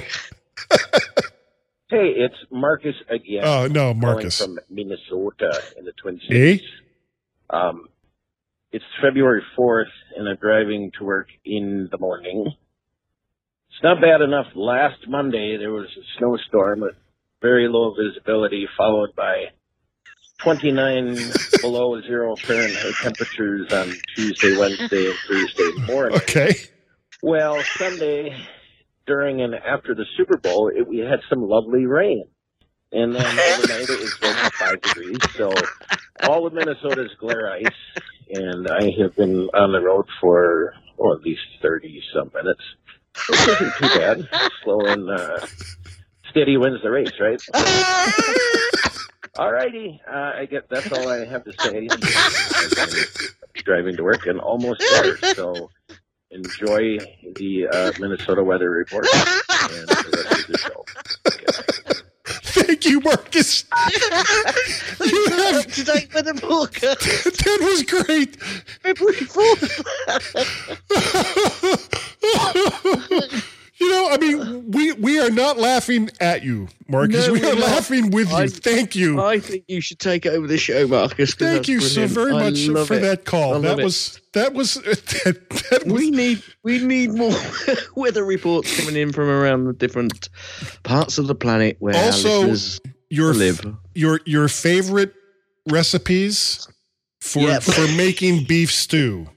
[1.89, 3.43] Hey, it's Marcus again.
[3.43, 4.39] Oh no, Marcus.
[4.41, 6.27] from Minnesota in the Twin Eh?
[6.27, 6.61] Cities.
[7.51, 7.87] Um,
[8.73, 12.47] it's February 4th, and I'm driving to work in the morning.
[12.47, 14.47] It's not bad enough.
[14.55, 16.95] Last Monday, there was a snowstorm with
[17.39, 19.45] very low visibility, followed by
[20.39, 21.17] 29
[21.61, 26.17] below zero Fahrenheit temperatures on Tuesday, Wednesday, and Thursday morning.
[26.17, 26.55] Okay.
[27.21, 28.35] Well, Sunday,
[29.05, 32.25] during and after the Super Bowl, it, we had some lovely rain.
[32.91, 35.17] And then overnight it was like five degrees.
[35.35, 35.51] So
[36.27, 37.65] all of Minnesota is glare ice.
[38.29, 42.61] And I have been on the road for oh, at least 30 some minutes.
[43.29, 44.29] Which isn't too bad.
[44.63, 45.45] Slow and uh,
[46.29, 47.41] steady wins the race, right?
[49.37, 50.01] All righty.
[50.07, 51.87] Uh, I get that's all I have to say.
[53.63, 55.17] Driving to work and almost there.
[55.35, 55.69] So
[56.31, 56.97] enjoy
[57.35, 60.85] the uh, Minnesota weather report and the rest of the show.
[62.85, 63.63] You, Marcus.
[64.99, 66.73] you have today with the book.
[66.81, 68.35] that was great.
[68.81, 69.25] February
[73.79, 77.27] you know, I mean, we we are not laughing at you, Marcus.
[77.27, 77.59] No, we we're not.
[77.59, 78.35] laughing with you.
[78.35, 79.21] I- Thank you.
[79.21, 81.33] I think you should take over the show, Marcus.
[81.33, 83.01] Thank you so very I much for it.
[83.01, 83.59] that call.
[83.61, 87.33] That was that was that, that was We need we need more
[87.95, 90.29] weather reports coming in from around the different
[90.83, 92.53] parts of the planet where also
[93.09, 93.65] your live.
[93.95, 95.13] your your favorite
[95.69, 96.67] recipes
[97.21, 97.63] for Yep.
[97.63, 99.27] for making beef stew.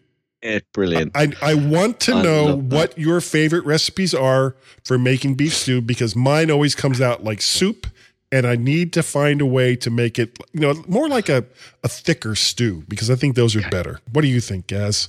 [0.47, 1.11] Yeah, brilliant.
[1.17, 5.81] I, I want to I know what your favorite recipes are for making beef stew
[5.81, 7.89] because mine always comes out like soup
[8.31, 11.45] and I need to find a way to make it you know more like a,
[11.83, 13.99] a thicker stew because I think those are better.
[14.13, 15.09] What do you think, Gaz?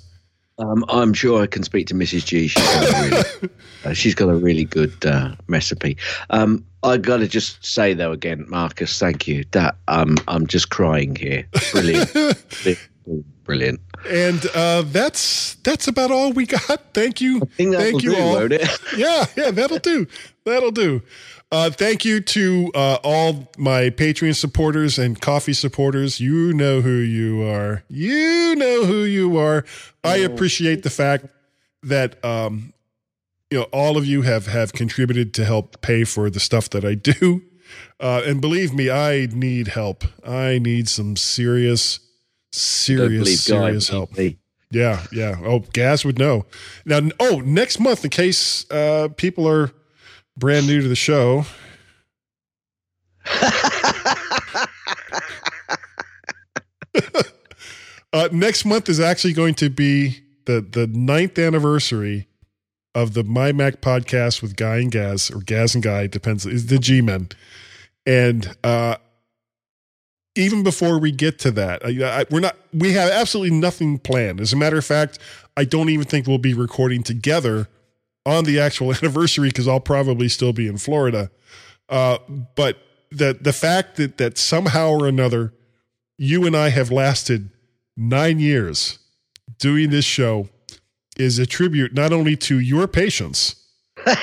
[0.57, 2.25] Um, I'm sure I can speak to Mrs.
[2.25, 2.47] G.
[2.47, 3.53] She's got a really,
[3.85, 5.97] uh, she's got a really good uh, recipe.
[6.31, 9.43] Um, I got to just say though again, Marcus, thank you.
[9.51, 11.45] That um, I'm just crying here.
[11.71, 12.11] Brilliant,
[13.43, 13.81] brilliant.
[14.05, 16.93] And uh, that's that's about all we got.
[16.93, 17.41] Thank you.
[17.57, 18.47] Thank you do, all.
[18.97, 20.07] Yeah, yeah, that'll do.
[20.45, 21.01] That'll do.
[21.49, 26.19] Uh, thank you to uh, all my Patreon supporters and coffee supporters.
[26.19, 27.83] You know who you are.
[27.87, 29.63] You know who you are.
[30.03, 31.27] I appreciate the fact
[31.83, 32.73] that um,
[33.49, 36.83] you know all of you have have contributed to help pay for the stuff that
[36.83, 37.43] I do.
[37.99, 40.03] Uh, and believe me, I need help.
[40.25, 41.99] I need some serious,
[42.51, 44.17] serious, serious help.
[44.17, 44.37] me.
[44.71, 45.35] Yeah, yeah.
[45.43, 46.45] Oh, Gaz would know.
[46.85, 49.71] Now, oh, next month, in case uh, people are
[50.37, 51.45] brand new to the show,
[58.13, 62.27] uh, next month is actually going to be the the ninth anniversary
[62.95, 66.45] of the My Mac podcast with Guy and Gaz, or Gaz and Guy, depends.
[66.45, 67.29] Is the G Men,
[68.05, 68.97] and uh,
[70.37, 72.55] even before we get to that, I, I, we're not.
[72.73, 74.39] We have absolutely nothing planned.
[74.39, 75.19] As a matter of fact,
[75.55, 77.67] I don't even think we'll be recording together
[78.25, 81.31] on the actual anniversary because I'll probably still be in Florida.
[81.89, 82.19] Uh,
[82.55, 82.77] but
[83.11, 85.53] the the fact that that somehow or another,
[86.17, 87.49] you and I have lasted
[87.95, 88.99] nine years
[89.57, 90.49] doing this show
[91.17, 93.55] is a tribute not only to your patience,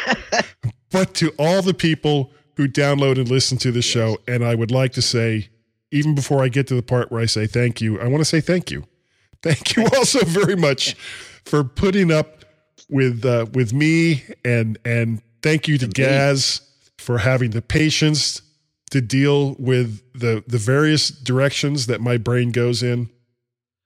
[0.92, 4.18] but to all the people who download and listen to the show.
[4.28, 5.48] And I would like to say,
[5.94, 8.24] even before I get to the part where I say thank you, I want to
[8.24, 8.84] say thank you.
[9.42, 10.94] Thank you also very much
[11.44, 12.44] for putting up
[12.90, 16.60] with uh, with me and and thank you to Gaz
[16.98, 18.42] for having the patience
[18.90, 23.08] to deal with the the various directions that my brain goes in.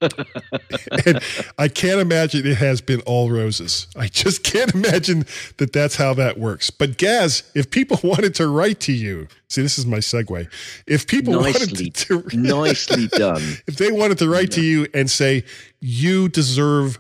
[1.07, 1.21] and
[1.59, 3.89] I can't imagine it has been all roses.
[3.97, 5.27] I just can't imagine
[5.57, 6.71] that that's how that works.
[6.71, 10.49] But Gaz, if people wanted to write to you, see, this is my segue.
[10.87, 13.43] If people nicely, wanted to, to nicely done.
[13.67, 15.45] if they wanted to write to you and say
[15.81, 16.99] you deserve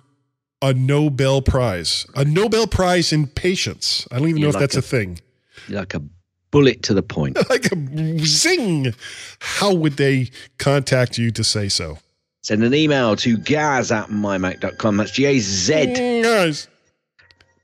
[0.61, 4.09] a Nobel Prize, a Nobel Prize in patience.
[4.11, 5.21] I don't even You're know if like that's a, a- thing.
[5.69, 6.03] Like a
[6.51, 7.37] bullet to the point.
[7.51, 8.95] like a zing.
[9.39, 11.99] How would they contact you to say so?
[12.43, 14.97] Send an email to gaz at mymac.com.
[14.97, 16.69] That's G A Z Guys,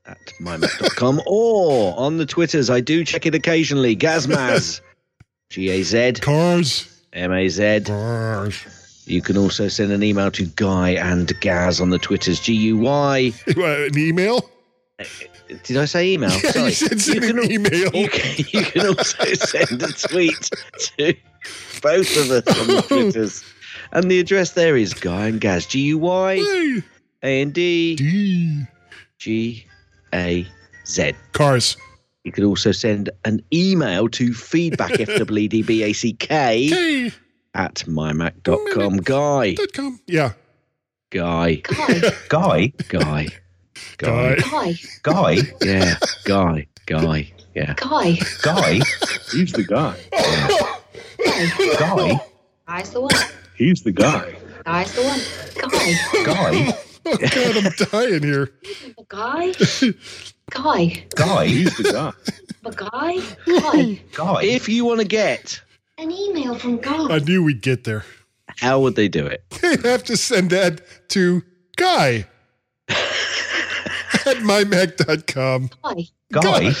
[0.05, 1.21] at mymac.com.
[1.27, 3.95] or on the Twitters, I do check it occasionally.
[3.95, 4.81] Gazmaz.
[5.49, 7.81] G A Z cars, M A Z.
[7.85, 9.03] cars.
[9.07, 12.39] You can also send an email to Guy and Gaz on the Twitters.
[12.39, 13.31] G U Y.
[13.47, 14.49] An email?
[14.99, 15.03] Uh,
[15.63, 16.31] did I say email?
[16.31, 16.65] Yeah, Sorry.
[16.65, 17.91] you send an email.
[17.93, 20.49] You can, you can also send a tweet
[20.97, 21.13] to
[21.83, 23.43] both of us on the Twitters.
[23.95, 25.65] And the address there is Guy and Gaz.
[25.65, 26.81] G U Y Hey,
[27.23, 28.63] A N D D.
[29.17, 29.65] G
[30.13, 30.45] A
[30.85, 31.13] Z.
[31.31, 31.77] Cars.
[32.25, 37.11] You could also send an email to feedback, F-W-D-B-A-C-K, Hey,
[37.53, 38.97] at mymac.com.
[38.97, 39.53] Guy.
[39.53, 39.99] dot com.
[40.07, 40.33] Yeah.
[41.11, 41.55] Guy.
[41.55, 42.73] Guy, Guy.
[42.89, 43.27] Guy.
[43.97, 44.35] Guy.
[44.37, 44.73] guy,
[45.03, 45.37] Guy.
[45.61, 45.95] Yeah.
[46.25, 46.67] Guy.
[46.87, 47.31] Guy.
[47.55, 47.73] Yeah.
[47.77, 48.81] guy, Guy,
[49.31, 49.95] he's the guy.
[51.79, 52.19] Guy,
[52.67, 53.13] guy's the one,
[53.57, 54.35] he's the guy.
[54.65, 55.19] guy's the one,
[55.69, 56.73] guy, Guy,
[57.07, 58.51] Oh, God, I'm dying here.
[59.09, 59.53] guy,
[60.49, 62.13] guy, guy, he's the guy.
[62.65, 65.61] a guy, guy, Guy, If you want to get,
[65.99, 68.03] an email from Guy, I knew we'd get there.
[68.59, 69.43] how would they do it?
[69.61, 71.43] They'd have to send that to
[71.77, 72.25] Guy.
[74.25, 75.69] At mymac.com.
[75.83, 76.71] Guy, guy,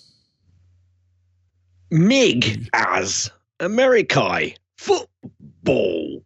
[1.90, 6.24] Mig as Americae football.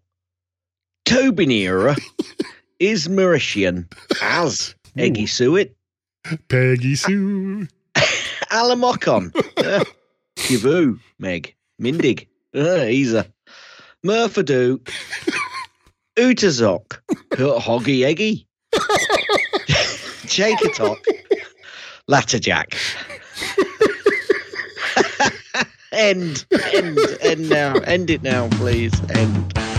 [1.04, 1.96] Tobinera
[2.80, 3.86] is Mauritian
[4.22, 5.74] as Eggy Suet.
[6.48, 7.66] Peggy Sue.
[8.52, 9.32] Alamocon.
[9.56, 9.84] uh,
[10.36, 10.98] Kivu.
[11.18, 11.54] Meg.
[11.80, 12.26] Mindig.
[12.54, 13.26] Uh, Isa.
[14.04, 14.78] Murfadoo.
[16.18, 17.00] Utazok.
[17.32, 18.46] Hoggy Eggy.
[20.26, 20.98] Jakeatok.
[22.10, 22.74] Latterjack.
[25.92, 26.44] end.
[26.74, 26.98] End.
[27.20, 27.74] End now.
[27.74, 28.92] End it now, please.
[29.10, 29.71] End.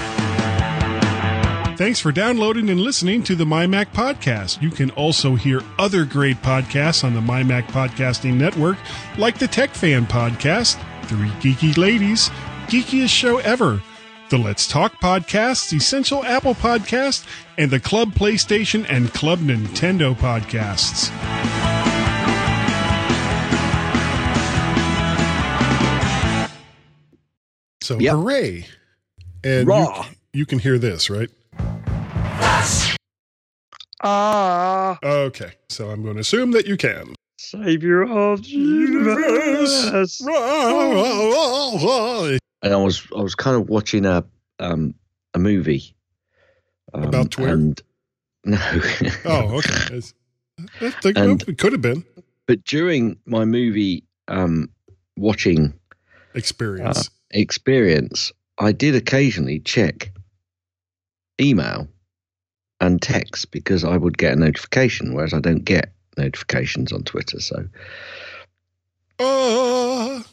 [1.84, 4.62] Thanks for downloading and listening to the MyMac Podcast.
[4.62, 8.78] You can also hear other great podcasts on the MyMac Podcasting Network,
[9.18, 12.30] like the Tech Fan Podcast, Three Geeky Ladies,
[12.68, 13.84] Geekiest Show Ever,
[14.30, 17.28] the Let's Talk Podcast, Essential Apple Podcast,
[17.58, 21.12] and the Club PlayStation and Club Nintendo Podcasts.
[27.82, 28.14] So Yep.
[28.14, 28.68] hooray!
[29.44, 30.06] And Raw.
[30.32, 31.30] You, you can hear this, right?
[34.04, 37.16] Ah, Okay, so I'm going to assume that you can.
[37.38, 40.20] savior of the universe.
[42.62, 44.24] And I was I was kind of watching a
[44.60, 44.94] um
[45.34, 45.96] a movie
[46.94, 47.54] um, About Twitter?
[47.54, 47.82] And,
[48.46, 48.60] no.
[49.26, 50.02] Oh, okay.
[50.82, 52.04] I think And- it could have been
[52.46, 54.70] but during my movie um
[55.18, 55.74] watching
[56.36, 57.08] experience.
[57.08, 60.12] uh, experience, I did occasionally check
[61.42, 61.88] email
[62.80, 67.40] and text because I would get a notification, whereas I don't get notifications on Twitter.
[67.40, 67.68] So,
[69.20, 70.24] oh,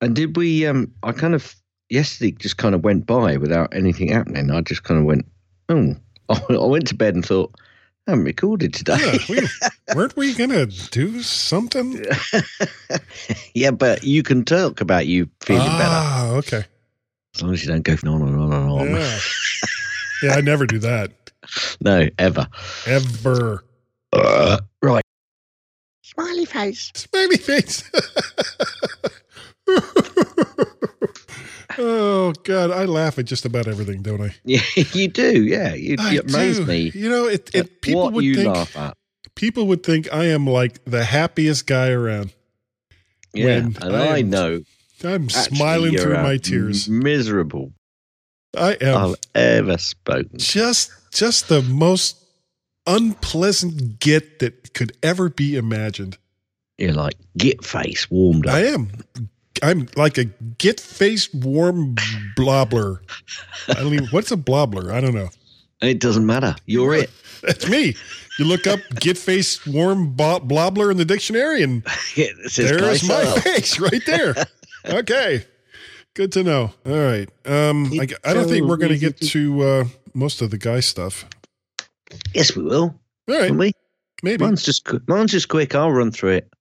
[0.00, 0.66] and did we?
[0.66, 1.54] Um, I kind of
[1.88, 4.50] yesterday just kind of went by without anything happening.
[4.50, 5.26] I just kind of went,
[5.68, 5.94] oh,
[6.28, 7.54] I went to bed and thought.
[8.08, 8.98] I haven't recorded today.
[8.98, 9.48] yeah, we,
[9.94, 12.04] weren't we going to do something?
[13.54, 16.64] yeah, but you can talk about you feeling better ah, okay.
[17.36, 18.90] as long as you don't go on and on and on.
[18.90, 19.18] Yeah.
[20.22, 21.12] Yeah, I never do that.
[21.80, 22.46] No, ever.
[22.86, 23.64] Ever.
[24.12, 25.02] Uh, right.
[26.02, 26.92] Smiley face.
[26.94, 27.90] Smiley face.
[31.78, 32.70] oh, God.
[32.70, 34.34] I laugh at just about everything, don't I?
[34.44, 34.60] Yeah,
[34.92, 35.42] you do.
[35.42, 36.66] Yeah, you, I you amaze do.
[36.66, 36.92] me.
[36.94, 38.96] You know, it, it people what would you think laugh at.
[39.34, 42.32] people would think I am like the happiest guy around.
[43.34, 44.62] Yeah, when and I I, know.
[45.02, 46.88] I'm actually smiling you're through my tears.
[46.88, 47.72] Miserable.
[48.56, 50.38] I am I've ever spoken.
[50.38, 52.22] just just the most
[52.86, 56.18] unpleasant get that could ever be imagined.
[56.78, 58.54] You're like git face warmed up.
[58.54, 58.90] I am.
[59.62, 60.24] I'm like a
[60.58, 61.94] get face warm
[62.36, 63.02] blobber.
[63.68, 64.92] I don't even what's a blobber?
[64.92, 65.28] I don't know.
[65.80, 66.54] It doesn't matter.
[66.66, 67.10] You're it.
[67.42, 67.94] That's me.
[68.38, 71.82] You look up get face warm bo- blobber in the dictionary and
[72.16, 74.34] there's my face right there.
[74.86, 75.44] okay.
[76.14, 76.72] Good to know.
[76.84, 77.28] All right.
[77.46, 79.84] Um I, I don't think we're going to get to uh
[80.14, 81.24] most of the guy stuff.
[82.34, 82.94] Yes, we will.
[83.28, 83.50] All right.
[83.50, 83.72] We?
[84.22, 84.44] Maybe.
[84.44, 85.74] Mine's just mine's just quick.
[85.74, 86.52] I'll run through it.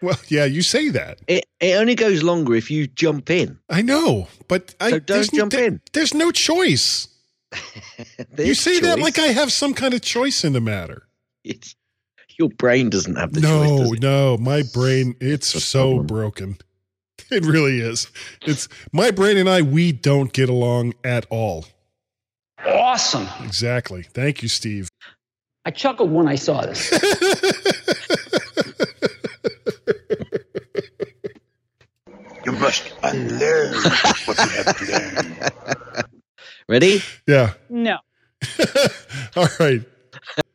[0.00, 1.20] Well, yeah, you say that.
[1.26, 3.58] It it only goes longer if you jump in.
[3.68, 5.80] I know, but I So don't there's, jump there- in.
[5.92, 7.08] There's no choice.
[8.38, 11.08] you say that like I have some kind of choice in the matter.
[11.44, 11.74] It's,
[12.38, 13.50] your brain doesn't have the choice.
[13.50, 14.02] no, does it?
[14.02, 16.06] no, my brain it's so problem.
[16.06, 16.58] broken.
[17.30, 18.10] It really is.
[18.46, 21.66] It's my brain and I we don't get along at all.
[22.64, 23.28] Awesome.
[23.44, 24.02] Exactly.
[24.02, 24.88] Thank you, Steve.
[25.66, 26.90] I chuckled when I saw this.
[32.44, 33.74] You must unlearn
[34.24, 36.06] what you have learned.
[36.66, 37.02] Ready?
[37.26, 37.52] yeah.
[37.68, 37.98] No.
[39.36, 39.82] All right.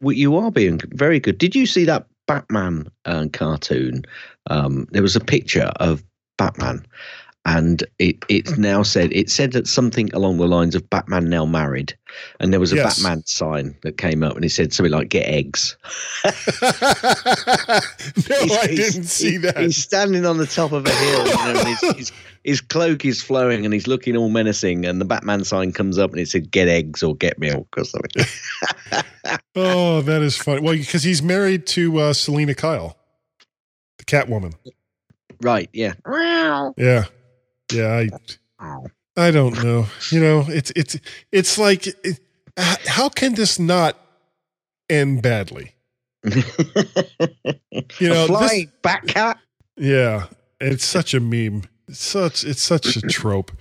[0.01, 1.37] Well, you are being very good.
[1.37, 4.05] Did you see that Batman uh, cartoon?
[4.49, 6.03] Um, there was a picture of
[6.45, 6.85] Batman,
[7.45, 11.45] and it it's now said it said that something along the lines of Batman now
[11.45, 11.93] married,
[12.39, 12.99] and there was a Yes.
[13.01, 15.75] Batman sign that came up, and it said something like "Get eggs."
[16.25, 16.31] no,
[18.39, 19.57] He's- I he's- didn't see that.
[19.57, 22.11] He's standing on the top of a hill, you know, and his, his,
[22.43, 24.85] his cloak is flowing, and he's looking all menacing.
[24.85, 27.83] And the Batman sign comes up, and it said "Get eggs" or "Get milk" or
[27.85, 28.25] something.
[29.55, 30.59] Oh, that is funny.
[30.61, 32.97] Well, because he's married to uh, Selina Kyle,
[33.97, 34.53] the Catwoman.
[35.43, 35.69] Right?
[35.73, 35.93] Yeah.
[36.77, 37.05] Yeah,
[37.71, 38.07] yeah.
[38.59, 38.77] I
[39.15, 39.85] I don't know.
[40.11, 40.97] You know, it's it's
[41.31, 42.19] it's like, it,
[42.57, 43.97] how can this not
[44.89, 45.75] end badly?
[47.99, 49.37] You know, a this- flying bat cat.
[49.77, 50.27] Yeah,
[50.59, 51.63] it's such a meme.
[51.87, 53.51] It's such it's such a trope.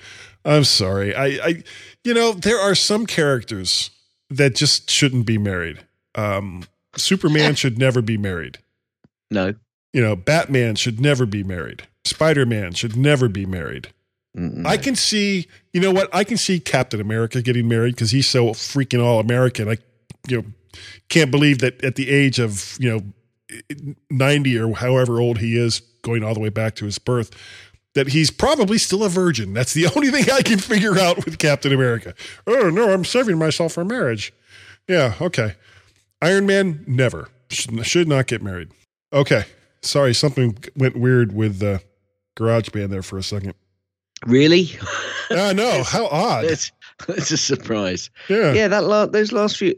[0.45, 1.15] I'm sorry.
[1.15, 1.63] I, I
[2.05, 3.91] you know, there are some characters
[4.31, 5.81] that just shouldn't be married.
[6.15, 6.65] Um
[6.97, 8.59] Superman should never be married.
[9.31, 9.55] No.
[9.93, 11.87] You know, Batman should never be married.
[12.05, 13.89] Spider-Man should never be married.
[14.37, 14.67] Mm-mm.
[14.67, 16.09] I can see, you know what?
[16.15, 19.69] I can see Captain America getting married because he's so freaking all American.
[19.69, 19.77] I,
[20.27, 20.45] you know,
[21.09, 25.81] can't believe that at the age of you know ninety or however old he is,
[26.03, 27.31] going all the way back to his birth,
[27.95, 29.53] that he's probably still a virgin.
[29.53, 32.15] That's the only thing I can figure out with Captain America.
[32.47, 34.33] Oh no, I'm saving myself for marriage.
[34.89, 35.57] Yeah, okay.
[36.21, 38.71] Iron Man never should not get married.
[39.13, 39.45] Okay,
[39.83, 41.79] sorry, something went weird with the uh,
[42.37, 43.55] GarageBand there for a second.
[44.27, 44.71] Really?
[45.31, 45.83] I know.
[45.87, 46.45] How odd.
[46.45, 46.71] It's
[47.09, 48.11] a surprise.
[48.29, 48.53] Yeah.
[48.53, 49.75] Yeah, that la- those last few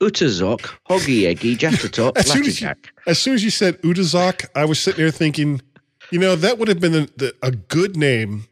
[0.00, 2.70] Utazok, Hoggy Eggy, Jaffatop, As soon as, you,
[3.06, 5.60] as soon as you said Utazok, I was sitting there thinking,
[6.10, 8.46] you know, that would have been the, the, a good name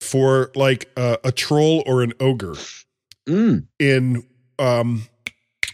[0.00, 2.54] for like uh, a troll or an ogre
[3.26, 3.66] Mm.
[3.78, 4.22] in
[4.58, 5.06] um,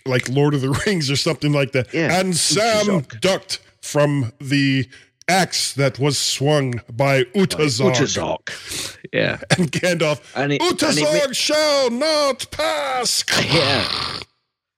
[0.06, 1.92] like Lord of the Rings or something like that.
[1.92, 2.20] Yeah.
[2.20, 4.88] And Sam ducked from the
[5.28, 7.94] axe that was swung by Utazog.
[7.94, 8.98] Utazok.
[9.12, 9.38] Yeah.
[9.58, 13.24] And Gandalf, And it- and it mi- shall not pass.
[13.52, 14.18] Yeah.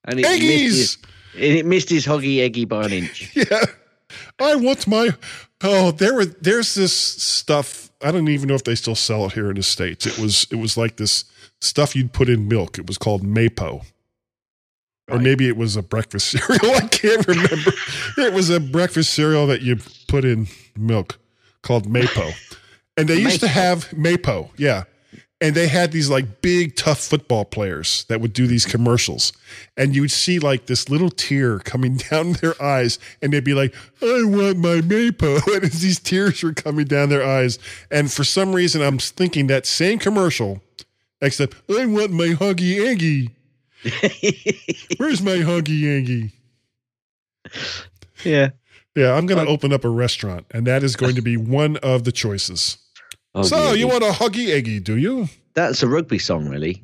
[0.04, 0.40] And it Eggies!
[0.40, 3.30] missed, his, and it missed his Hoggy Eggy by an inch.
[3.36, 3.64] Yeah.
[4.38, 5.10] I want my
[5.62, 9.32] oh there were there's this stuff I don't even know if they still sell it
[9.32, 10.04] here in the States.
[10.06, 11.24] It was it was like this
[11.62, 12.78] stuff you'd put in milk.
[12.78, 13.84] It was called Mapo.
[15.12, 16.74] Or maybe it was a breakfast cereal.
[16.74, 17.72] I can't remember.
[18.18, 21.18] it was a breakfast cereal that you put in milk
[21.62, 22.32] called Maypo.
[22.96, 24.84] And they used to have Maypo, yeah.
[25.40, 29.32] And they had these like big tough football players that would do these commercials.
[29.76, 33.74] And you'd see like this little tear coming down their eyes and they'd be like,
[34.00, 35.40] I want my Maypo.
[35.54, 37.58] And as these tears were coming down their eyes.
[37.90, 40.62] And for some reason I'm thinking that same commercial,
[41.20, 43.30] except I want my Huggy Eggy.
[44.96, 46.32] Where's my Huggy Eggy?
[48.24, 48.50] Yeah.
[48.94, 51.78] Yeah, I'm going to open up a restaurant, and that is going to be one
[51.78, 52.78] of the choices.
[53.34, 55.28] Huggy so, you want a Huggy Eggy, do you?
[55.54, 56.82] That's a rugby song, really.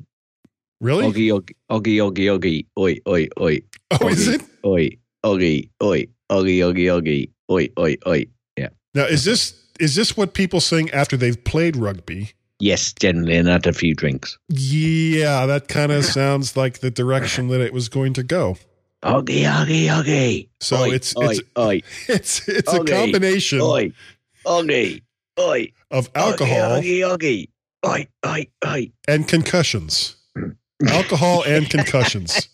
[0.81, 1.05] Really?
[1.05, 3.61] Oggy, oggy, oggy, oggy, oggy, oi, oi, oi.
[3.91, 4.41] Oh, is it?
[4.65, 8.27] Oi, oggy, oi, oggy, oggy, oggy, oi, oi, oi.
[8.57, 8.69] Yeah.
[8.93, 12.31] Now, is this is this what people sing after they've played rugby?
[12.59, 14.37] Yes, generally, and had a few drinks.
[14.49, 18.57] Yeah, that kind of sounds like the direction that it was going to go.
[19.03, 20.49] Oggy, oggy, oggy.
[20.59, 21.81] So Oi, it's oi, it's oi.
[22.09, 23.93] it's it's a combination Oi,
[24.45, 25.01] oggy,
[25.39, 25.71] oi.
[25.89, 27.47] of alcohol Oggy, oggy,
[27.85, 28.91] oi, oi, oi.
[29.07, 30.17] and concussions.
[30.87, 32.47] Alcohol and concussions.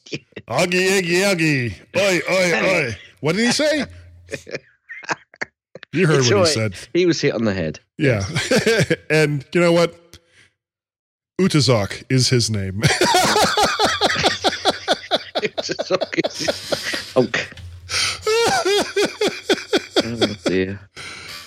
[0.47, 1.74] Oggy, eggy, oggy.
[1.95, 2.97] Oi, oi, oi.
[3.22, 3.86] What did he say?
[5.96, 6.76] You heard what all he said.
[6.93, 7.80] He was hit on the head.
[7.98, 8.24] Yeah.
[9.10, 10.20] and you know what?
[11.39, 12.82] Utazok is his name.
[17.16, 17.54] Onk.
[20.04, 20.80] oh dear.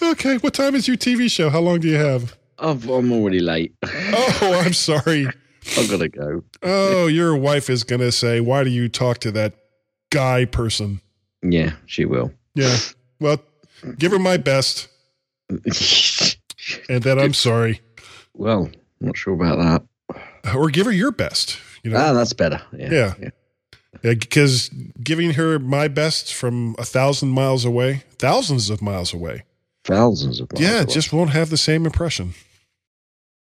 [0.03, 1.51] okay, what time is your TV show?
[1.51, 2.37] How long do you have?
[2.59, 3.75] I've, I'm already late.
[3.85, 5.27] Oh, I'm sorry.
[5.77, 6.43] I've got to go.
[6.63, 9.55] Oh, your wife is going to say, Why do you talk to that
[10.11, 11.01] guy person?
[11.43, 12.33] Yeah, she will.
[12.55, 12.77] Yeah.
[13.21, 13.39] Well,
[13.99, 14.89] give her my best.
[16.89, 17.81] and then I'm sorry.
[18.35, 18.71] Well,
[19.01, 20.55] not sure about that.
[20.55, 21.59] Or give her your best.
[21.83, 21.99] You know?
[21.99, 22.61] Ah, that's better.
[22.73, 23.15] Yeah.
[23.21, 23.31] Yeah.
[24.03, 24.69] Yeah, because
[25.03, 29.45] giving her my best from a thousand miles away, thousands of miles away,
[29.85, 30.93] Thousands of miles yeah, away.
[30.93, 32.35] just won't have the same impression.